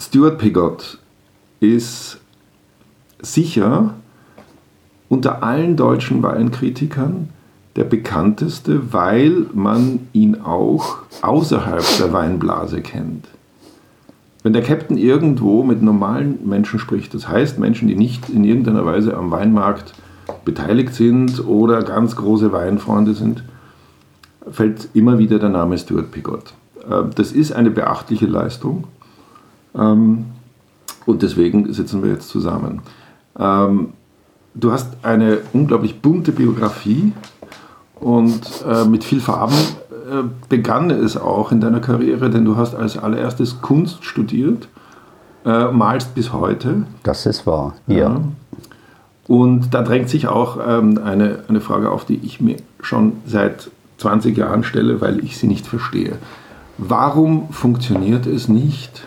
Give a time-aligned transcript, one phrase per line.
[0.00, 0.96] Stuart Pigott
[1.60, 2.20] ist
[3.20, 3.92] sicher
[5.10, 7.28] unter allen deutschen Weinkritikern
[7.76, 13.28] der bekannteste, weil man ihn auch außerhalb der Weinblase kennt.
[14.42, 18.86] Wenn der Captain irgendwo mit normalen Menschen spricht, das heißt Menschen, die nicht in irgendeiner
[18.86, 19.92] Weise am Weinmarkt
[20.46, 23.44] beteiligt sind oder ganz große Weinfreunde sind,
[24.50, 26.54] fällt immer wieder der Name Stuart Pigott.
[26.88, 28.84] Äh, das ist eine beachtliche Leistung
[29.76, 30.26] ähm,
[31.06, 32.82] und deswegen sitzen wir jetzt zusammen.
[33.38, 33.90] Ähm,
[34.54, 37.12] du hast eine unglaublich bunte Biografie
[38.00, 42.74] und äh, mit viel Farben äh, begann es auch in deiner Karriere, denn du hast
[42.74, 44.68] als allererstes Kunst studiert,
[45.42, 46.82] malst bis heute.
[47.02, 47.96] Das ist wahr, ja.
[47.96, 48.20] ja.
[49.26, 53.70] Und da drängt sich auch ähm, eine, eine Frage auf, die ich mir schon seit
[53.98, 56.18] 20 Jahren stelle, weil ich sie nicht verstehe.
[56.78, 59.06] Warum funktioniert es nicht,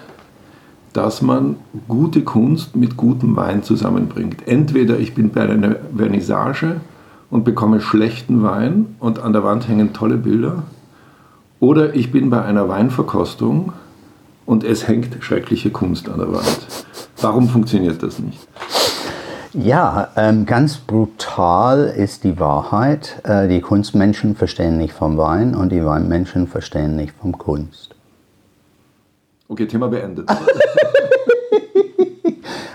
[0.93, 1.57] dass man
[1.87, 4.47] gute Kunst mit gutem Wein zusammenbringt?
[4.47, 6.81] Entweder ich bin bei einer Vernissage
[7.29, 10.63] und bekomme schlechten Wein und an der Wand hängen tolle Bilder,
[11.59, 13.71] oder ich bin bei einer Weinverkostung
[14.45, 16.67] und es hängt schreckliche Kunst an der Wand.
[17.21, 18.45] Warum funktioniert das nicht?
[19.53, 23.21] Ja, ähm, ganz brutal ist die Wahrheit.
[23.23, 27.92] Äh, die Kunstmenschen verstehen nicht vom Wein und die Weinmenschen verstehen nicht vom Kunst.
[29.47, 30.29] Okay, Thema beendet.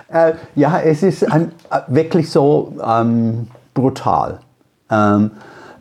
[0.08, 4.41] äh, ja, es ist ein, äh, wirklich so ähm, brutal.
[4.91, 5.30] Ähm,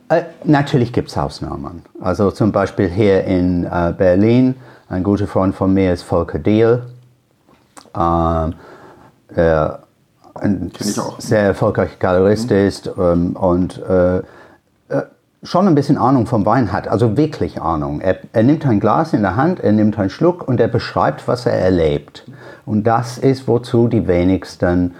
[0.08, 1.82] äh, natürlich gibt es Ausnahmen.
[2.00, 4.54] Also zum Beispiel hier in äh, Berlin,
[4.88, 6.82] ein guter Freund von mir ist Volker Diehl.
[7.94, 8.54] Ähm,
[9.34, 9.80] der
[10.34, 10.70] ein
[11.18, 12.56] sehr erfolgreicher Galerist mhm.
[12.56, 14.22] ist ähm, und äh, äh,
[15.42, 18.00] schon ein bisschen Ahnung vom Wein hat, also wirklich Ahnung.
[18.00, 21.28] Er, er, nimmt ein Glas in der Hand, er nimmt einen Schluck und er beschreibt,
[21.28, 22.24] was er erlebt.
[22.66, 24.94] Und das ist, wozu die wenigsten,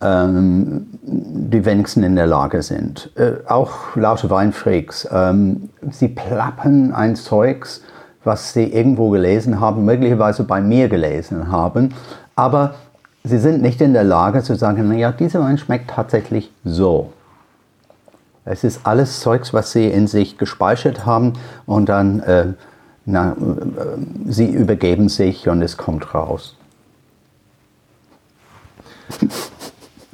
[0.00, 3.10] ähm, die wenigsten in der Lage sind.
[3.16, 5.08] Äh, auch laute Weinfreaks.
[5.10, 7.82] Ähm, sie plappen ein Zeugs,
[8.22, 11.94] was sie irgendwo gelesen haben, möglicherweise bei mir gelesen haben,
[12.36, 12.74] aber
[13.26, 17.10] Sie sind nicht in der Lage zu sagen, naja, dieser Wein schmeckt tatsächlich so.
[18.44, 21.32] Es ist alles Zeugs, was sie in sich gespeichert haben
[21.66, 22.52] und dann äh,
[23.06, 23.34] na, äh,
[24.26, 26.56] sie übergeben sich und es kommt raus.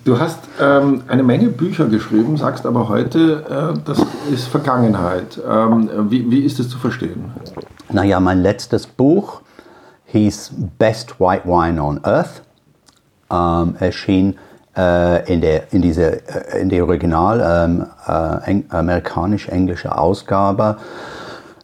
[0.02, 4.02] Du hast ähm, eine Menge Bücher geschrieben, sagst aber heute, äh, das
[4.32, 5.38] ist Vergangenheit.
[5.46, 7.30] Ähm, wie, wie ist es zu verstehen?
[7.92, 9.42] Naja, mein letztes Buch
[10.06, 12.42] hieß Best White Wine on Earth
[13.30, 14.38] ähm, erschien
[15.26, 20.76] in, der, in, diese, äh, in der original ähm, äh, amerikanisch-englische Ausgabe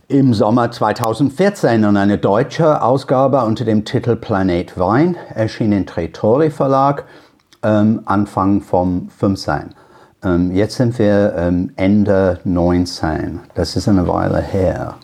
[0.09, 6.51] im Sommer 2014 und eine deutsche Ausgabe unter dem Titel Planet Wein erschien im Tretori
[6.51, 7.05] Verlag
[7.63, 9.75] ähm, Anfang vom 15.
[10.23, 13.41] Ähm, jetzt sind wir ähm, Ende 19.
[13.55, 14.95] Das ist eine Weile her.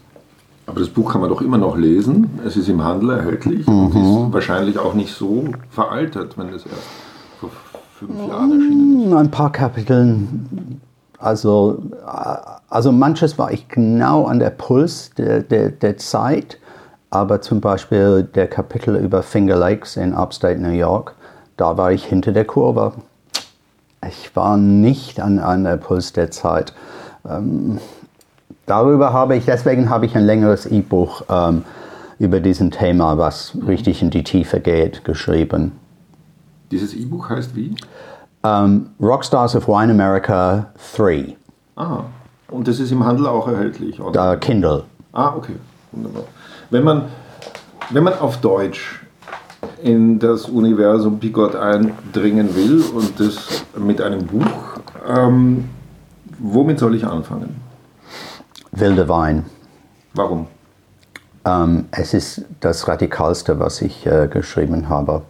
[0.66, 2.38] Aber das Buch kann man doch immer noch lesen.
[2.46, 3.86] Es ist im Handel erhältlich mhm.
[3.86, 6.86] und ist wahrscheinlich auch nicht so veraltet, wenn es erst
[8.06, 9.12] fünf Jahren erschienen ist.
[9.14, 10.80] Ein paar Kapiteln.
[11.18, 11.82] Also,
[12.68, 16.58] also manches war ich genau an der Puls der, der, der Zeit,
[17.10, 21.14] aber zum Beispiel der Kapitel über Finger Lakes in Upstate New York,
[21.56, 22.92] da war ich hinter der Kurve.
[24.08, 26.72] Ich war nicht an, an der Puls der Zeit.
[27.28, 27.78] Ähm,
[28.66, 31.64] darüber habe ich, deswegen habe ich ein längeres E-Buch ähm,
[32.18, 35.72] über diesen Thema, was richtig in die Tiefe geht, geschrieben.
[36.72, 37.74] Dieses E-Buch heißt wie?
[38.42, 41.36] Um, ähm, Rockstars of Wine America 3.
[41.76, 42.04] Ah,
[42.48, 44.32] und das ist im Handel auch erhältlich, oder?
[44.32, 44.84] Uh, Kindle.
[45.12, 45.54] Ah, okay,
[45.92, 46.24] wunderbar.
[46.70, 47.04] Wenn man,
[47.90, 49.00] wenn man auf Deutsch
[49.82, 55.68] in das Universum Pigott eindringen will und das mit einem Buch, ähm,
[56.38, 57.60] womit soll ich anfangen?
[58.72, 59.44] wilder Wein.
[60.14, 60.46] Warum?
[61.44, 65.22] Ähm, es ist das Radikalste, was ich äh, geschrieben habe.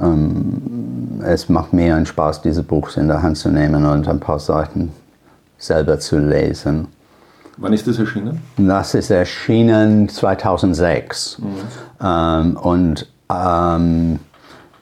[0.00, 4.20] Ähm, es macht mir einen Spaß, dieses Buch in der Hand zu nehmen und ein
[4.20, 4.92] paar Seiten
[5.58, 6.88] selber zu lesen.
[7.56, 8.40] Wann ist das erschienen?
[8.56, 11.38] Das ist erschienen 2006.
[11.38, 11.46] Mhm.
[12.02, 14.18] Ähm, und ähm,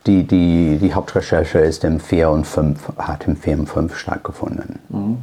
[0.06, 4.78] die, die, die Hauptrecherche ist im 4 und 5, hat im 4 und 5 stattgefunden.
[4.88, 5.18] Mhm.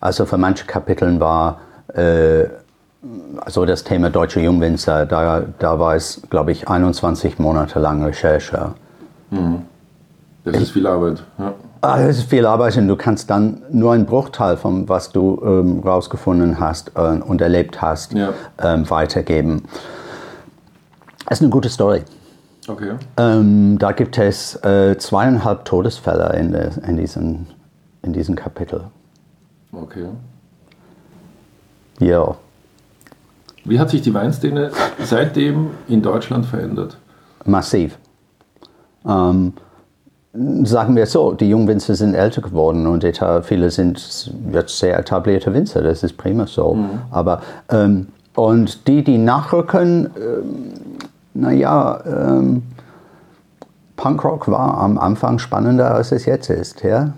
[0.00, 1.60] Also für manche Kapiteln war
[1.94, 2.44] äh,
[3.40, 8.74] also das Thema deutsche Jungwinzer, da, da war es, glaube ich, 21 Monate lang Recherche.
[9.30, 9.62] Mhm.
[10.44, 11.22] Das ist viel Arbeit.
[11.38, 11.54] Ja.
[11.80, 15.40] Ah, das ist viel Arbeit und du kannst dann nur einen Bruchteil von was du
[15.44, 18.32] ähm, rausgefunden hast äh, und erlebt hast, ja.
[18.58, 19.64] ähm, weitergeben.
[21.26, 22.02] Es ist eine gute Story.
[22.66, 22.92] Okay.
[23.18, 27.46] Ähm, da gibt es äh, zweieinhalb Todesfälle in, der, in, diesen,
[28.02, 28.84] in diesem Kapitel.
[29.72, 30.06] Okay.
[32.00, 32.36] Ja.
[33.64, 34.70] Wie hat sich die Weinszene
[35.02, 36.98] seitdem in Deutschland verändert?
[37.44, 37.98] Massiv.
[39.06, 39.54] Ähm,
[40.64, 43.06] sagen wir so, die Jungwinzer sind älter geworden und
[43.42, 46.74] viele sind jetzt sehr etablierte Winzer, das ist prima so.
[46.74, 47.00] Mhm.
[47.10, 47.40] Aber,
[47.70, 50.72] ähm, und die, die nachrücken, ähm,
[51.34, 52.62] naja, ähm,
[53.96, 56.82] Punkrock war am Anfang spannender, als es jetzt ist.
[56.82, 57.12] Ja?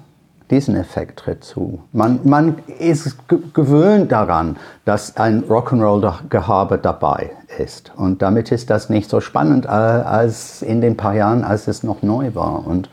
[0.50, 1.80] Diesen Effekt tritt zu.
[1.92, 3.16] Man, man ist
[3.52, 7.92] gewöhnt daran, dass ein Rock'n'Roll-Gehabe dabei ist.
[7.96, 12.02] Und damit ist das nicht so spannend als in den paar Jahren, als es noch
[12.02, 12.64] neu war.
[12.64, 12.88] Und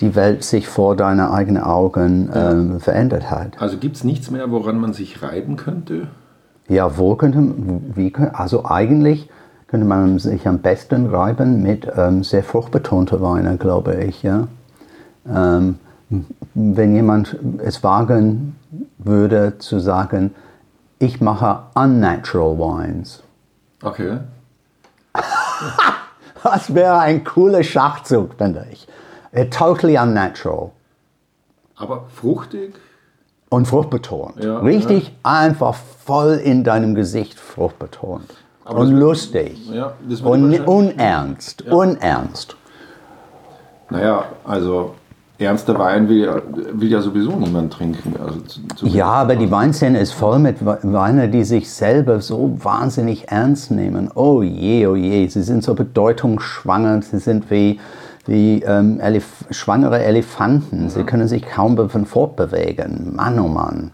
[0.00, 3.60] die Welt sich vor deinen eigenen Augen ähm, verändert hat.
[3.60, 6.08] Also gibt es nichts mehr, woran man sich reiben könnte?
[6.68, 7.38] Ja, wo könnte,
[7.94, 9.28] wie, also eigentlich
[9.68, 14.22] könnte man sich am besten reiben mit ähm, sehr fruchtbetonter Weine, glaube ich.
[14.22, 14.48] Ja?
[15.32, 15.76] Ähm,
[16.54, 18.56] wenn jemand es wagen
[18.98, 20.34] würde zu sagen,
[20.98, 23.22] ich mache unnatural wines.
[23.82, 24.18] Okay.
[26.42, 28.86] das wäre ein cooler Schachzug, finde ich.
[29.34, 30.70] Uh, totally unnatural.
[31.76, 32.74] Aber fruchtig?
[33.48, 34.42] Und fruchtbetont.
[34.42, 35.14] Ja, Richtig ja.
[35.22, 38.34] einfach voll in deinem Gesicht fruchtbetont.
[38.64, 39.68] Aber und lustig.
[39.70, 41.62] Ja, und unernst.
[41.62, 42.56] Unernst.
[43.90, 44.94] Naja, also
[45.38, 46.42] ernster Wein will ja,
[46.72, 48.14] will ja sowieso niemand trinken.
[48.18, 53.70] Also ja, aber die Weinszene ist voll mit Weinen, die sich selber so wahnsinnig ernst
[53.70, 54.10] nehmen.
[54.14, 57.80] Oh je, oh je, sie sind so bedeutungsschwanger, sie sind wie,
[58.26, 60.88] wie ähm, Elef schwangere Elefanten.
[60.90, 61.76] Sie können sich kaum
[62.06, 63.14] fortbewegen.
[63.16, 63.92] Mann, oh Mann.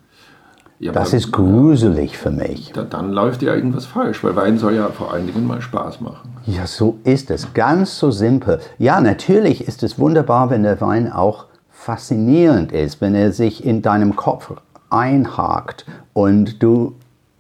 [0.80, 2.70] Ja, das ist gruselig für mich.
[2.72, 6.00] Da, dann läuft ja irgendwas falsch, weil Wein soll ja vor allen Dingen mal Spaß
[6.00, 6.30] machen.
[6.46, 7.52] Ja, so ist es.
[7.52, 8.60] Ganz so simpel.
[8.78, 13.82] Ja, natürlich ist es wunderbar, wenn der Wein auch faszinierend ist, wenn er sich in
[13.82, 14.52] deinem Kopf
[14.88, 16.94] einhakt und du,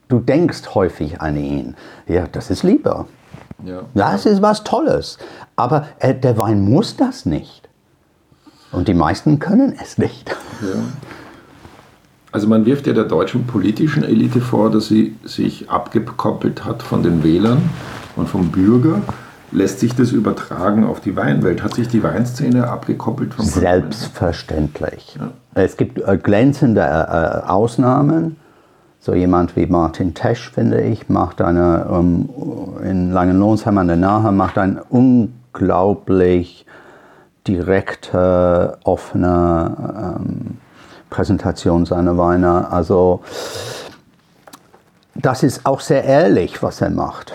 [0.08, 1.76] du denkst häufig an ihn.
[2.08, 3.06] Ja, das ist lieber.
[3.64, 3.82] Ja.
[3.94, 5.18] Das ist was Tolles.
[5.54, 7.68] Aber äh, der Wein muss das nicht.
[8.72, 10.30] Und die meisten können es nicht.
[10.60, 10.80] Ja.
[12.30, 17.02] Also man wirft ja der deutschen politischen Elite vor, dass sie sich abgekoppelt hat von
[17.02, 17.70] den Wählern
[18.16, 19.00] und vom Bürger.
[19.50, 21.62] Lässt sich das übertragen auf die Weinwelt?
[21.62, 25.16] Hat sich die Weinszene abgekoppelt vom Selbstverständlich.
[25.18, 25.30] Ja.
[25.54, 28.36] Es gibt äh, glänzende äh, äh, Ausnahmen.
[29.00, 32.28] So jemand wie Martin Tesch, finde ich, macht eine, um,
[32.84, 36.66] in Langenlohnsheim an der Nahe, macht ein unglaublich
[37.46, 40.58] direkter, offener ähm,
[41.10, 42.70] Präsentation seiner Weine.
[42.70, 43.20] Also
[45.14, 47.32] das ist auch sehr ehrlich, was er macht.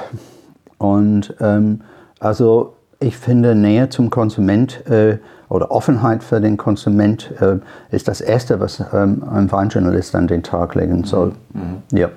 [0.77, 1.81] Und ähm,
[2.19, 5.17] also ich finde Nähe zum Konsument äh,
[5.49, 7.59] oder Offenheit für den Konsument äh,
[7.93, 11.33] ist das Erste, was ähm, ein Weinjournalist an den Tag legen soll.
[11.53, 11.97] Mhm.
[11.97, 12.09] Ja.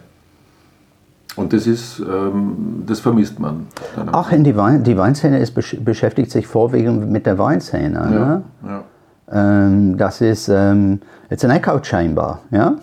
[1.35, 3.67] Und das ist, ähm, das vermisst man.
[4.11, 5.55] Ach, in die, Wein, die Weinszene ist,
[5.85, 7.95] beschäftigt sich vorwiegend mit der Weinszene.
[7.95, 8.43] Ja, ne?
[8.65, 8.85] ja.
[9.31, 11.01] Ähm, das ist, ähm,
[11.31, 12.77] it's an echo chamber, ja.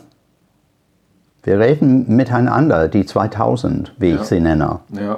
[1.43, 4.15] Wir reden miteinander, die 2000, wie ja.
[4.15, 4.79] ich sie nenne.
[4.91, 5.17] Ja.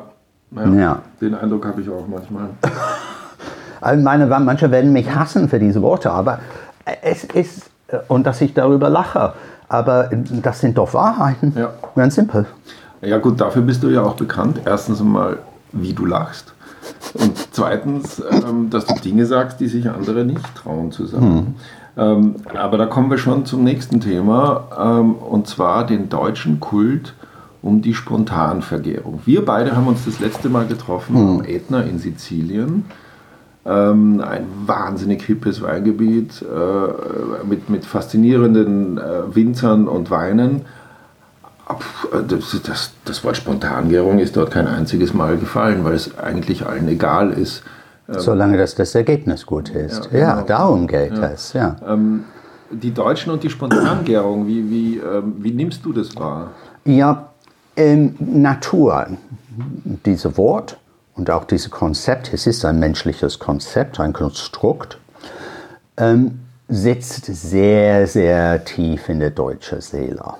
[0.51, 0.73] ja.
[0.73, 1.01] ja.
[1.21, 2.49] Den Eindruck habe ich auch manchmal.
[3.81, 6.39] Also meine, manche werden mich hassen für diese Worte, aber
[7.03, 7.69] es ist,
[8.07, 9.33] und dass ich darüber lache,
[9.69, 11.53] aber das sind doch Wahrheiten.
[11.55, 11.69] Ja.
[11.95, 12.47] Ganz simpel.
[13.01, 14.61] Ja gut, dafür bist du ja auch bekannt.
[14.65, 15.37] Erstens einmal,
[15.71, 16.54] wie du lachst.
[17.13, 21.25] Und zweitens, ähm, dass du Dinge sagst, die sich andere nicht trauen zu sagen.
[21.25, 21.55] Hm.
[21.97, 27.13] Ähm, aber da kommen wir schon zum nächsten Thema, ähm, und zwar den deutschen Kult
[27.61, 29.21] um die Spontanvergärung.
[29.25, 31.29] Wir beide haben uns das letzte Mal getroffen hm.
[31.39, 32.85] am Ätna in Sizilien.
[33.65, 40.61] Ähm, ein wahnsinnig hippes Weingebiet äh, mit, mit faszinierenden äh, Winzern und Weinen.
[41.69, 46.65] Äh, das, das, das, Wort Spontangärung ist dort kein einziges Mal gefallen, weil es eigentlich
[46.65, 47.63] allen egal ist.
[48.07, 50.05] Ähm, Solange das, das Ergebnis gut ist.
[50.05, 50.19] Ja, genau.
[50.19, 51.25] ja darum geht ja.
[51.25, 51.53] es.
[51.53, 51.75] Ja.
[51.87, 52.25] Ähm,
[52.71, 56.51] die Deutschen und die Spontangärung, wie, wie, ähm, wie nimmst du das wahr?
[56.85, 57.29] Ja,
[57.75, 59.07] ähm, Natur,
[60.05, 60.77] dieses Wort
[61.15, 64.97] und auch dieses Konzept, es ist ein menschliches Konzept, ein Konstrukt,
[65.97, 70.33] ähm, sitzt sehr, sehr tief in der deutschen Seele.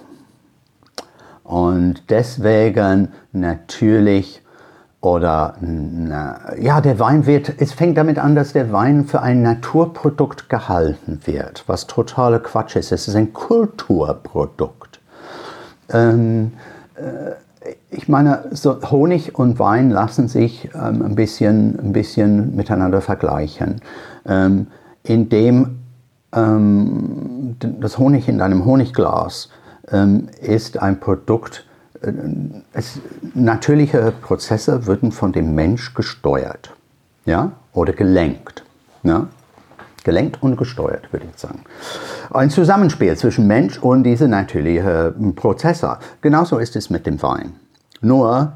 [1.46, 4.42] Und deswegen natürlich
[5.00, 9.44] oder na, ja, der Wein wird, es fängt damit an, dass der Wein für ein
[9.44, 12.92] Naturprodukt gehalten wird, was totaler Quatsch ist.
[12.92, 15.00] Es ist ein Kulturprodukt.
[15.90, 16.54] Ähm,
[16.96, 23.02] äh, ich meine, so Honig und Wein lassen sich ähm, ein, bisschen, ein bisschen miteinander
[23.02, 23.82] vergleichen.
[24.25, 24.68] Ähm,
[25.04, 25.78] indem
[26.34, 29.56] ähm, das Honig in einem Honigglas ähm,
[30.42, 31.65] ist ein Produkt,
[32.01, 32.12] äh,
[32.74, 33.00] es,
[33.34, 36.74] natürliche Prozesse würden von dem Mensch gesteuert
[37.25, 37.51] ja?
[37.74, 38.63] oder gelenkt.
[39.04, 39.27] Ja?
[40.04, 41.62] Gelenkt und gesteuert, würde ich sagen.
[42.32, 45.98] Ein Zusammenspiel zwischen Mensch und diese natürlichen Prozesse.
[46.22, 47.54] Genauso ist es mit dem Wein.
[48.01, 48.54] Nur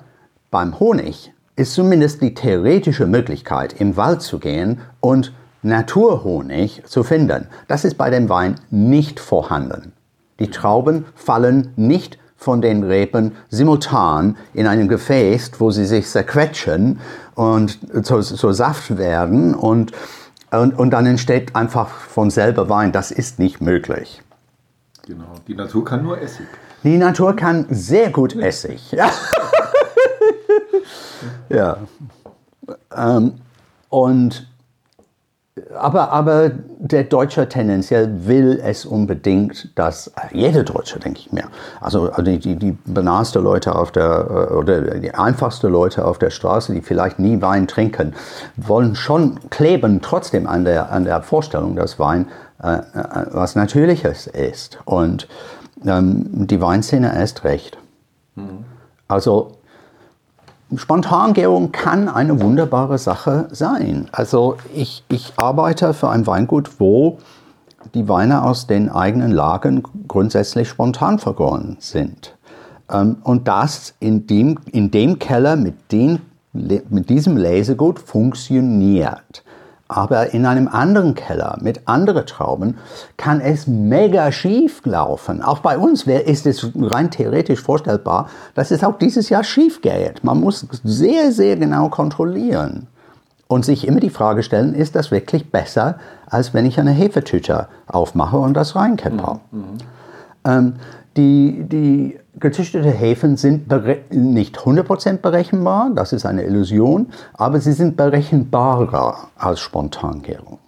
[0.51, 7.47] beim Honig ist zumindest die theoretische Möglichkeit, im Wald zu gehen und Naturhonig zu finden.
[7.67, 9.91] Das ist bei dem Wein nicht vorhanden.
[10.39, 16.99] Die Trauben fallen nicht von den Reben simultan in einem Gefäß, wo sie sich zerquetschen
[17.35, 19.91] und zu, zu Saft werden und,
[20.51, 22.93] und, und dann entsteht einfach von selber Wein.
[22.93, 24.21] Das ist nicht möglich.
[25.05, 26.47] Genau, die Natur kann nur Essig.
[26.83, 28.91] Die Natur kann sehr gut Essig.
[28.93, 29.09] Ja.
[31.49, 31.77] ja.
[32.95, 33.33] Ähm,
[33.89, 34.47] und
[35.77, 41.45] aber, aber der Deutsche tendenziell will es unbedingt, dass jeder Deutsche, denke ich mir,
[41.81, 46.73] also die, die, die banalste Leute auf der, oder die einfachste Leute auf der Straße,
[46.73, 48.13] die vielleicht nie Wein trinken,
[48.55, 52.27] wollen schon kleben trotzdem an der, an der Vorstellung, dass Wein
[52.61, 52.81] äh, äh
[53.31, 54.79] was Natürliches ist.
[54.85, 55.27] Und
[55.85, 57.77] ähm, die Weinszene erst recht.
[58.35, 58.65] Mhm.
[59.07, 59.58] Also
[60.75, 64.07] Spontangärung kann eine wunderbare Sache sein.
[64.11, 67.17] Also ich, ich arbeite für ein Weingut, wo
[67.93, 72.35] die Weine aus den eigenen Lagen grundsätzlich spontan vergoren sind.
[72.91, 76.19] Ähm, und das in dem, in dem Keller mit, den,
[76.53, 79.43] mit diesem Lesegut funktioniert.
[79.89, 82.77] Aber in einem anderen Keller mit anderen Trauben
[83.17, 85.41] kann es mega schief laufen.
[85.41, 90.23] Auch bei uns ist es rein theoretisch vorstellbar, dass es auch dieses Jahr schief geht.
[90.23, 92.87] Man muss sehr, sehr genau kontrollieren
[93.47, 97.67] und sich immer die Frage stellen, ist das wirklich besser, als wenn ich eine Hefetüte
[97.87, 99.39] aufmache und das reinkippe?
[99.51, 99.63] Mhm.
[100.45, 100.73] Ähm,
[101.17, 103.71] die, die gezüchtete Hefen sind
[104.11, 110.59] nicht 100% berechenbar, das ist eine Illusion, aber sie sind berechenbarer als Spontangärung.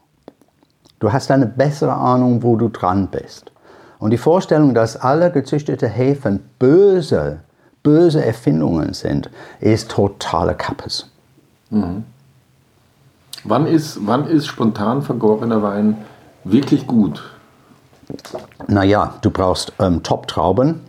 [1.00, 3.52] Du hast eine bessere Ahnung, wo du dran bist.
[4.00, 7.40] Und die Vorstellung, dass alle gezüchtete Hefen böse,
[7.84, 11.10] böse Erfindungen sind, ist totale Kappes.
[11.70, 12.04] Mhm.
[13.44, 15.98] Wann, ist, wann ist spontan vergorener Wein
[16.44, 17.24] wirklich gut?
[18.68, 20.82] Naja, du brauchst ähm, Top-Trauben,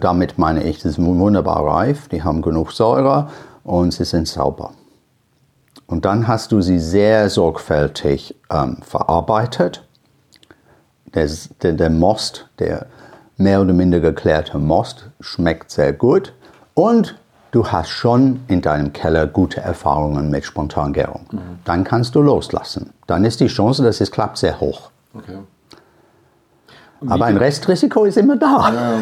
[0.00, 3.28] damit meine ich, sie sind wunderbar reif, die haben genug Säure
[3.62, 4.72] und sie sind sauber.
[5.86, 9.84] Und dann hast du sie sehr sorgfältig ähm, verarbeitet.
[11.14, 11.28] Der,
[11.62, 12.86] der, der, Most, der
[13.36, 16.32] mehr oder minder geklärte Most, schmeckt sehr gut.
[16.74, 17.16] Und
[17.52, 21.26] du hast schon in deinem Keller gute Erfahrungen mit Spontangärung.
[21.30, 21.40] Mhm.
[21.64, 22.90] Dann kannst du loslassen.
[23.06, 24.90] Dann ist die Chance, dass es klappt, sehr hoch.
[25.14, 25.38] Okay.
[27.06, 29.00] Aber ein Restrisiko ist immer da.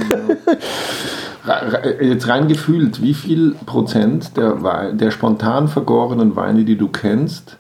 [2.01, 7.59] Jetzt rein gefühlt, wie viel Prozent der, der spontan vergorenen Weine, die du kennst,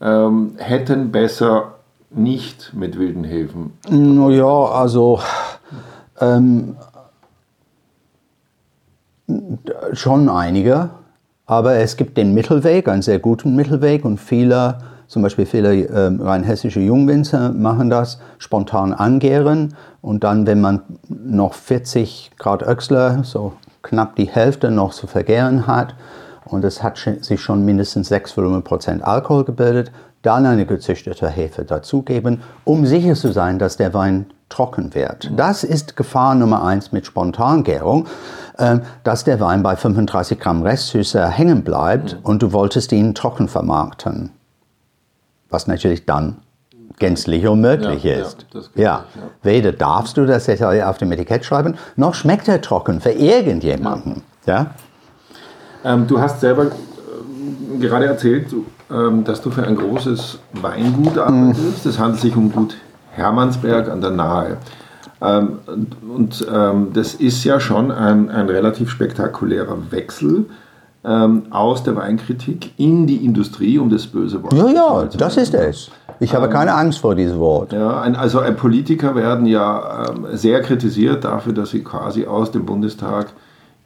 [0.00, 1.74] ähm, hätten besser
[2.10, 3.72] nicht mit wilden Hefen?
[3.88, 5.20] Naja, also
[6.20, 6.76] ähm,
[9.92, 10.90] schon einige,
[11.46, 14.78] aber es gibt den Mittelweg, einen sehr guten Mittelweg und viele
[15.14, 19.76] zum Beispiel viele äh, rein hessische Jungwinzer machen das, spontan angären.
[20.02, 23.52] Und dann, wenn man noch 40 Grad Öxler, so
[23.82, 25.94] knapp die Hälfte noch zu vergären hat
[26.46, 29.92] und es hat sich schon mindestens 6 Prozent Alkohol gebildet,
[30.22, 35.30] dann eine gezüchtete Hefe dazugeben, um sicher zu sein, dass der Wein trocken wird.
[35.36, 38.08] Das ist Gefahr Nummer eins mit Spontangärung,
[38.58, 43.46] äh, dass der Wein bei 35 Gramm Restsüße hängen bleibt und du wolltest ihn trocken
[43.46, 44.32] vermarkten
[45.54, 46.38] was natürlich dann
[46.98, 48.46] gänzlich unmöglich ja, ist.
[48.52, 48.82] Ja, ja.
[48.82, 49.04] ja,
[49.42, 54.22] weder darfst du das auf dem Etikett schreiben, noch schmeckt er trocken für irgendjemanden.
[54.46, 54.74] Ja.
[55.84, 58.48] Ähm, du hast selber äh, gerade erzählt,
[58.90, 61.86] ähm, dass du für ein großes Weingut arbeitest.
[61.86, 62.02] Es mhm.
[62.02, 62.76] handelt sich um Gut
[63.12, 64.56] Hermannsberg an der Nahe.
[65.20, 65.58] Ähm,
[66.14, 70.46] und ähm, das ist ja schon ein, ein relativ spektakulärer Wechsel
[71.04, 75.54] ähm, aus der Weinkritik in die Industrie, um das böse Wort Ja, ja, das ist
[75.54, 75.90] es.
[76.20, 77.72] Ich habe ähm, keine Angst vor diesem Wort.
[77.72, 82.50] Ja, ein, also ein Politiker werden ja ähm, sehr kritisiert dafür, dass sie quasi aus
[82.50, 83.28] dem Bundestag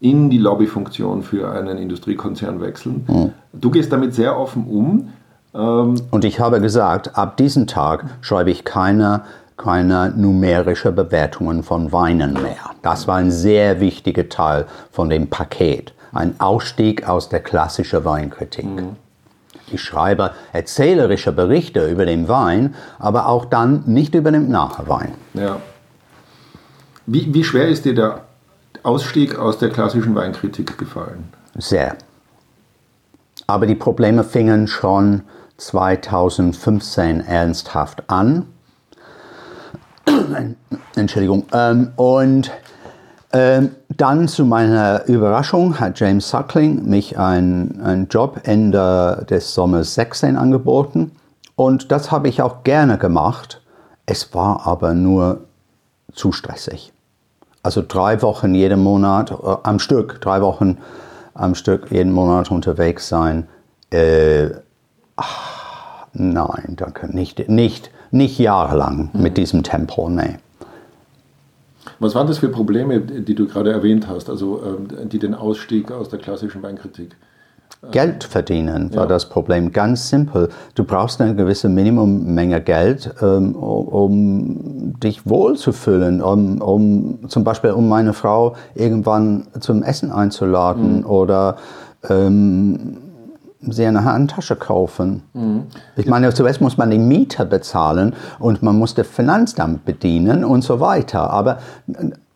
[0.01, 3.05] in die Lobbyfunktion für einen Industriekonzern wechseln.
[3.07, 3.33] Hm.
[3.53, 5.09] Du gehst damit sehr offen um.
[5.55, 9.23] Ähm, Und ich habe gesagt, ab diesem Tag schreibe ich keine
[9.59, 12.71] keine numerische Bewertungen von Weinen mehr.
[12.83, 15.93] Das war ein sehr wichtiger Teil von dem Paket.
[16.13, 18.67] Ein Ausstieg aus der klassischen Weinkritik.
[18.67, 18.97] Mhm.
[19.71, 25.13] Ich schreibe erzählerische Berichte über den Wein, aber auch dann nicht über den Nachwein.
[25.35, 25.61] Ja.
[27.07, 28.25] Wie, wie schwer ist dir der
[28.83, 31.33] Ausstieg aus der klassischen Weinkritik gefallen?
[31.57, 31.97] Sehr.
[33.47, 35.23] Aber die Probleme fingen schon
[35.57, 38.47] 2015 ernsthaft an.
[40.97, 41.47] Entschuldigung.
[41.53, 42.51] Ähm, und
[43.33, 50.37] ähm, dann zu meiner Überraschung hat James Suckling mich einen Job Ende des Sommers 16
[50.37, 51.13] angeboten.
[51.57, 53.61] Und das habe ich auch gerne gemacht.
[54.07, 55.41] Es war aber nur
[56.15, 56.93] zu stressig.
[57.63, 60.79] Also drei Wochen jeden Monat äh, am Stück, drei Wochen
[61.35, 63.47] am Stück jeden Monat unterwegs sein.
[63.91, 64.51] Äh,
[65.17, 69.23] ach, nein, danke, nicht, nicht, nicht jahrelang mhm.
[69.23, 70.39] mit diesem Tempo, nee.
[71.99, 75.91] Was waren das für Probleme, die du gerade erwähnt hast, also ähm, die den Ausstieg
[75.91, 77.17] aus der klassischen Weinkritik?
[77.83, 79.09] Äh, Geld verdienen war ja.
[79.09, 79.73] das Problem.
[79.73, 80.49] Ganz simpel.
[80.75, 87.89] Du brauchst eine gewisse Minimummenge Geld, ähm, um dich wohlzufühlen, um, um zum Beispiel um
[87.89, 91.07] meine Frau irgendwann zum Essen einzuladen mhm.
[91.07, 91.57] oder
[92.09, 92.99] ähm,
[93.61, 95.23] sie eine Handtasche kaufen.
[95.33, 95.65] Mhm.
[95.97, 100.63] Ich meine, zuerst muss man die Miete bezahlen und man muss das Finanzamt bedienen und
[100.63, 101.31] so weiter.
[101.31, 101.59] Aber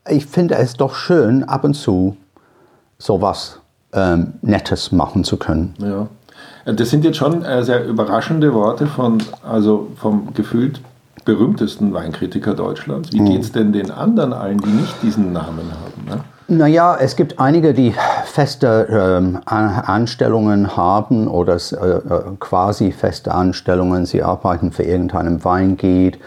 [0.09, 2.17] ich finde es doch schön, ab und zu
[2.99, 3.61] sowas
[3.93, 5.75] ähm, Nettes machen zu können.
[5.79, 6.09] Ja.
[6.65, 10.81] Das sind jetzt schon äh, sehr überraschende Worte von, also vom gefühlt
[11.25, 13.13] berühmtesten Weinkritiker Deutschlands.
[13.13, 13.27] Wie mhm.
[13.27, 16.05] geht es denn den anderen allen, die nicht diesen Namen haben?
[16.09, 16.25] Ne?
[16.49, 17.95] Naja, es gibt einige, die
[18.25, 22.01] feste ähm, Anstellungen haben oder äh, äh,
[22.41, 24.07] quasi feste Anstellungen.
[24.07, 26.19] Sie arbeiten für irgendeinen Weingeht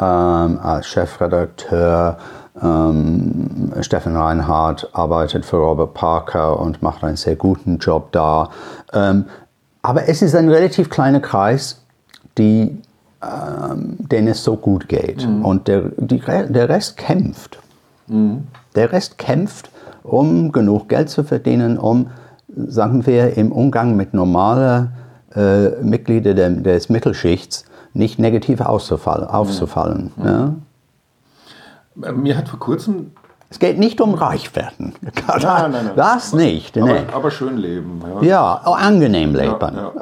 [0.00, 2.18] ähm, als Chefredakteur.
[2.62, 8.50] Ähm, Steffen Reinhardt arbeitet für Robert Parker und macht einen sehr guten Job da.
[8.92, 9.26] Ähm,
[9.82, 11.82] aber es ist ein relativ kleiner Kreis,
[12.38, 12.82] die,
[13.22, 15.26] ähm, denen es so gut geht.
[15.26, 15.44] Mhm.
[15.44, 17.58] Und der, die, der Rest kämpft.
[18.06, 18.46] Mhm.
[18.74, 19.70] Der Rest kämpft,
[20.02, 22.08] um genug Geld zu verdienen, um,
[22.48, 24.92] sagen wir, im Umgang mit normalen
[25.34, 29.26] äh, Mitgliedern des Mittelschichts nicht negativ aufzufallen.
[29.26, 30.26] aufzufallen mhm.
[30.26, 30.54] ja?
[32.12, 33.12] Mir hat vor kurzem
[33.48, 34.94] es geht nicht um reich werden.
[35.28, 35.90] Nein, nein, nein.
[35.94, 36.76] Das nicht.
[36.76, 37.00] Aber, nee.
[37.12, 38.02] aber schön leben.
[38.20, 39.56] Ja, ja angenehm leben.
[39.60, 39.92] Ja, ja.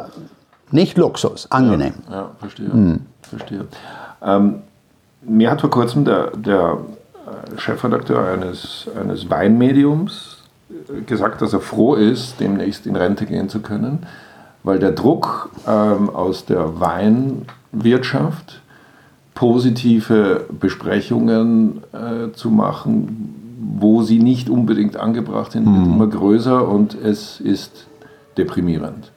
[0.70, 1.94] Nicht Luxus, angenehm.
[2.10, 2.72] Ja, verstehe.
[2.72, 3.06] Hm.
[3.22, 3.66] verstehe.
[4.22, 4.62] Ähm,
[5.22, 6.78] mir hat vor kurzem der, der
[7.56, 10.42] Chefredakteur eines, eines Weinmediums
[11.06, 14.06] gesagt, dass er froh ist, demnächst in Rente gehen zu können,
[14.62, 18.60] weil der Druck ähm, aus der Weinwirtschaft,
[19.34, 25.94] positive Besprechungen äh, zu machen, wo sie nicht unbedingt angebracht sind, wird mhm.
[25.94, 27.86] immer größer und es ist
[28.36, 29.10] deprimierend.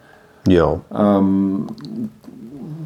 [0.47, 0.79] Ja.
[0.93, 1.67] Ähm,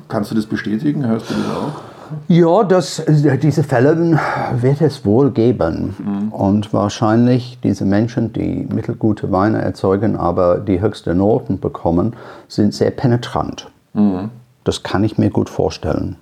[0.08, 1.06] kannst du das bestätigen?
[1.08, 1.91] Hörst du das auch?
[2.28, 4.20] Ja, das, diese Fälle
[4.56, 5.96] wird es wohl geben.
[5.98, 6.32] Mhm.
[6.32, 12.14] Und wahrscheinlich diese Menschen, die mittelgute Weine erzeugen, aber die höchsten Noten bekommen,
[12.48, 13.70] sind sehr penetrant.
[13.94, 14.30] Mhm.
[14.64, 16.18] Das kann ich mir gut vorstellen.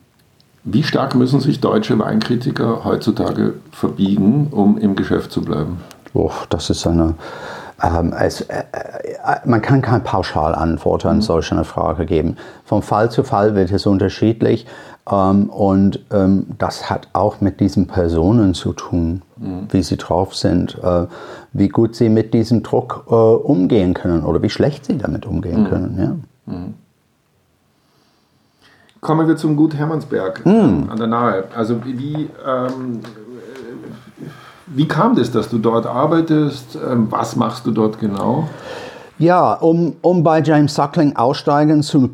[0.63, 5.79] Wie stark müssen sich deutsche Weinkritiker heutzutage verbiegen, um im Geschäft zu bleiben?
[6.13, 7.15] Oh, das ist eine.
[7.81, 11.21] Ähm, es, äh, äh, man kann keine Pauschalantwort an mhm.
[11.21, 12.35] solch eine Frage geben.
[12.65, 14.65] Von Fall zu Fall wird es unterschiedlich.
[15.09, 19.67] Ähm, und ähm, das hat auch mit diesen Personen zu tun, mhm.
[19.71, 21.07] wie sie drauf sind, äh,
[21.53, 25.63] wie gut sie mit diesem Druck äh, umgehen können oder wie schlecht sie damit umgehen
[25.63, 25.67] mhm.
[25.67, 25.97] können.
[26.47, 26.53] Ja.
[26.53, 26.73] Mhm.
[29.01, 30.89] Kommen wir zum Gut Hermannsberg mhm.
[30.89, 31.45] an der Nahe.
[31.55, 32.99] Also wie, ähm,
[34.67, 36.75] wie kam das, dass du dort arbeitest?
[36.75, 38.49] Ähm, was machst du dort genau?
[39.17, 42.11] Ja, um, um bei James Suckling aussteigen zu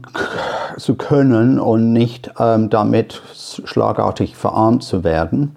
[0.77, 3.21] zu können und nicht ähm, damit
[3.65, 5.55] schlagartig verarmt zu werden.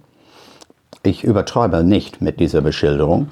[1.02, 3.28] Ich übertreibe nicht mit dieser Beschilderung.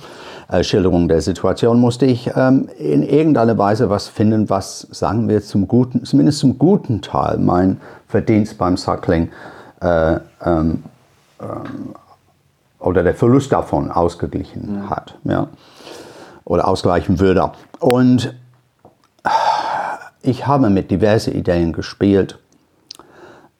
[0.48, 5.42] Äh, Schilderung der Situation musste ich ähm, in irgendeiner Weise was finden, was, sagen wir,
[5.42, 9.30] zum guten, zumindest zum guten Teil mein Verdienst beim Suckling
[9.80, 10.84] äh, ähm,
[11.40, 11.94] ähm,
[12.78, 14.90] oder der Verlust davon ausgeglichen mhm.
[14.90, 15.18] hat.
[15.24, 15.48] Ja?
[16.44, 17.50] Oder ausgleichen würde.
[17.80, 18.34] Und
[20.26, 22.38] ich habe mit diversen Ideen gespielt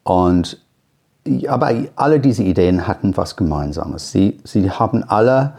[0.03, 0.61] und
[1.49, 4.13] aber alle diese Ideen hatten was Gemeinsames.
[4.13, 5.55] Sie, sie haben alle,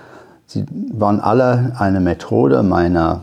[0.45, 3.21] sie waren alle eine Methode meiner,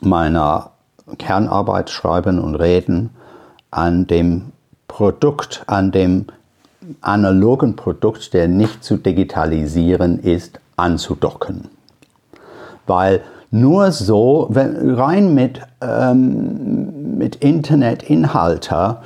[0.00, 0.70] meiner
[1.18, 3.10] Kernarbeit, Schreiben und Reden
[3.70, 4.52] an dem
[4.86, 6.26] Produkt, an dem
[7.00, 11.68] analogen Produkt, der nicht zu digitalisieren ist, anzudocken.
[12.86, 19.02] Weil nur so, wenn, rein mit, ähm, mit Internetinhalter,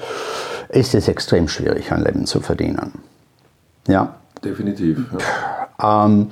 [0.69, 2.93] ist es extrem schwierig, ein Leben zu verdienen.
[3.87, 4.15] Ja.
[4.45, 4.99] Definitiv.
[5.79, 6.07] Ja.
[6.07, 6.31] Ähm,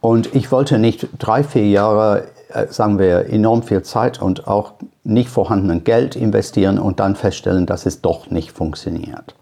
[0.00, 4.72] und ich wollte nicht drei, vier Jahre, äh, sagen wir, enorm viel Zeit und auch
[5.04, 9.34] nicht vorhandenen Geld investieren und dann feststellen, dass es doch nicht funktioniert.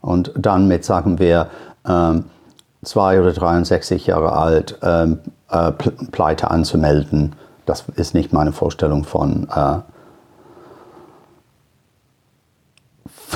[0.00, 1.48] Und dann mit, sagen wir,
[1.86, 2.24] ähm,
[2.82, 5.18] zwei oder 63 Jahre alt, ähm,
[5.50, 7.34] äh, Pleite anzumelden,
[7.66, 9.78] das ist nicht meine Vorstellung von, äh,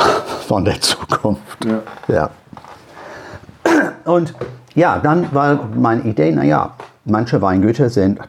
[0.47, 1.65] von der Zukunft.
[1.65, 1.83] Ja.
[2.09, 2.31] ja.
[4.05, 4.35] Und
[4.75, 6.75] ja, dann war meine Idee, naja,
[7.05, 8.21] manche Weingüter sind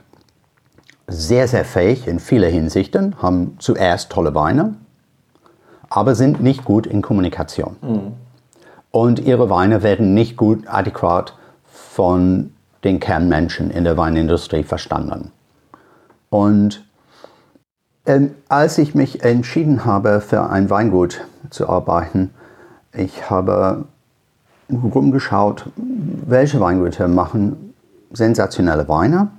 [1.08, 4.76] sehr, sehr fähig in vieler Hinsichten, haben zuerst tolle Weine,
[5.90, 7.76] aber sind nicht gut in Kommunikation.
[7.82, 8.14] Mhm.
[8.94, 12.54] Und ihre Weine werden nicht gut adäquat von
[12.86, 15.32] den Kernmenschen in der Weinindustrie verstanden.
[16.30, 16.86] Und
[18.06, 22.30] ähm, als ich mich entschieden habe, für ein Weingut zu arbeiten,
[22.94, 23.84] ich habe
[24.72, 27.74] rumgeschaut, welche Weingüter machen
[28.12, 29.30] sensationelle Weine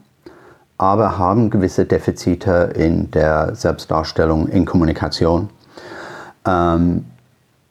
[0.78, 5.50] aber haben gewisse Defizite in der Selbstdarstellung, in Kommunikation.
[6.46, 7.06] Ähm,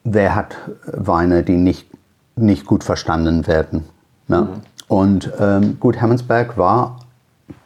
[0.04, 1.88] wer hat Weine, die nicht,
[2.36, 3.84] nicht gut verstanden werden?
[4.28, 4.42] Ne?
[4.42, 4.48] Mhm.
[4.86, 7.00] Und ähm, gut, Hermannsberg war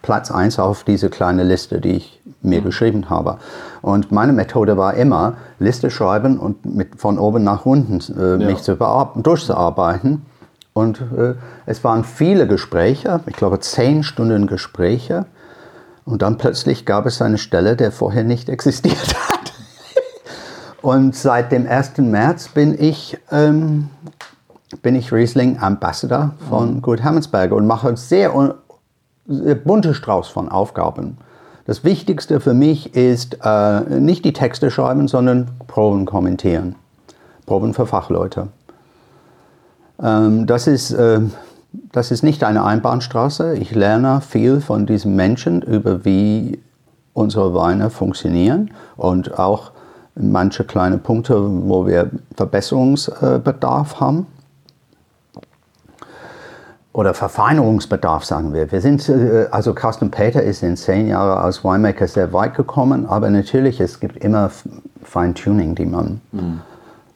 [0.01, 2.65] Platz 1 auf diese kleine Liste, die ich mir mhm.
[2.65, 3.37] geschrieben habe.
[3.81, 8.47] Und meine Methode war immer, Liste schreiben und mit, von oben nach unten äh, ja.
[8.47, 10.25] mich zu durchzuarbeiten.
[10.73, 11.33] Und äh,
[11.65, 15.25] es waren viele Gespräche, ich glaube zehn Stunden Gespräche.
[16.05, 19.38] Und dann plötzlich gab es eine Stelle, der vorher nicht existiert hat.
[20.81, 21.97] Und seit dem 1.
[21.97, 23.89] März bin ich, ähm,
[24.81, 26.81] bin ich Riesling Ambassador von mhm.
[26.81, 28.55] Gut Hammersberger und mache sehr,
[29.27, 31.17] sehr bunte Strauß von Aufgaben.
[31.65, 36.75] Das Wichtigste für mich ist äh, nicht die Texte schreiben, sondern Proben kommentieren.
[37.45, 38.47] Proben für Fachleute.
[40.01, 41.19] Ähm, das, ist, äh,
[41.91, 43.55] das ist nicht eine Einbahnstraße.
[43.57, 46.59] Ich lerne viel von diesen Menschen über wie
[47.13, 49.71] unsere Weine funktionieren und auch
[50.15, 54.27] manche kleine Punkte, wo wir Verbesserungsbedarf haben.
[56.91, 58.71] Oder Verfeinerungsbedarf, sagen wir.
[58.71, 63.05] Wir sind, äh, also Carsten Peter ist in zehn Jahren als Winemaker sehr weit gekommen,
[63.05, 64.49] aber natürlich, es gibt immer
[65.03, 66.61] Feintuning, die man mhm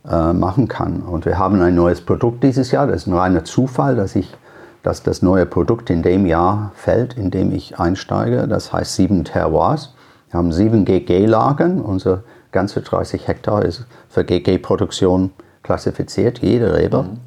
[0.10, 1.02] äh, machen kann.
[1.02, 2.88] Und wir haben ein neues Produkt dieses Jahr.
[2.88, 4.36] Das ist ein Zufall, dass, ich,
[4.84, 8.48] dass das neue Produkt in dem Jahr fällt, in dem ich einsteige.
[8.48, 9.94] Das heißt sieben Terroirs.
[10.30, 11.82] Wir haben sieben GG-Lagen.
[11.82, 15.32] Unser ganze 30 Hektar ist für GG-Produktion
[15.64, 17.04] klassifiziert, jede Rebe.
[17.04, 17.18] Mhm.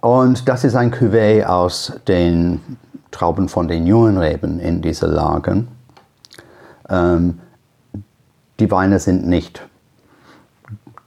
[0.00, 2.60] Und das ist ein Cuvée aus den
[3.10, 5.66] Trauben von den jungen Reben in diese Lagen.
[6.88, 7.40] Ähm,
[8.60, 9.66] die Weine sind nicht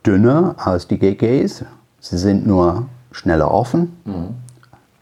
[0.05, 1.63] dünner als die GGs.
[1.99, 4.35] Sie sind nur schneller offen, mhm.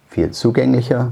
[0.08, 1.12] viel zugänglicher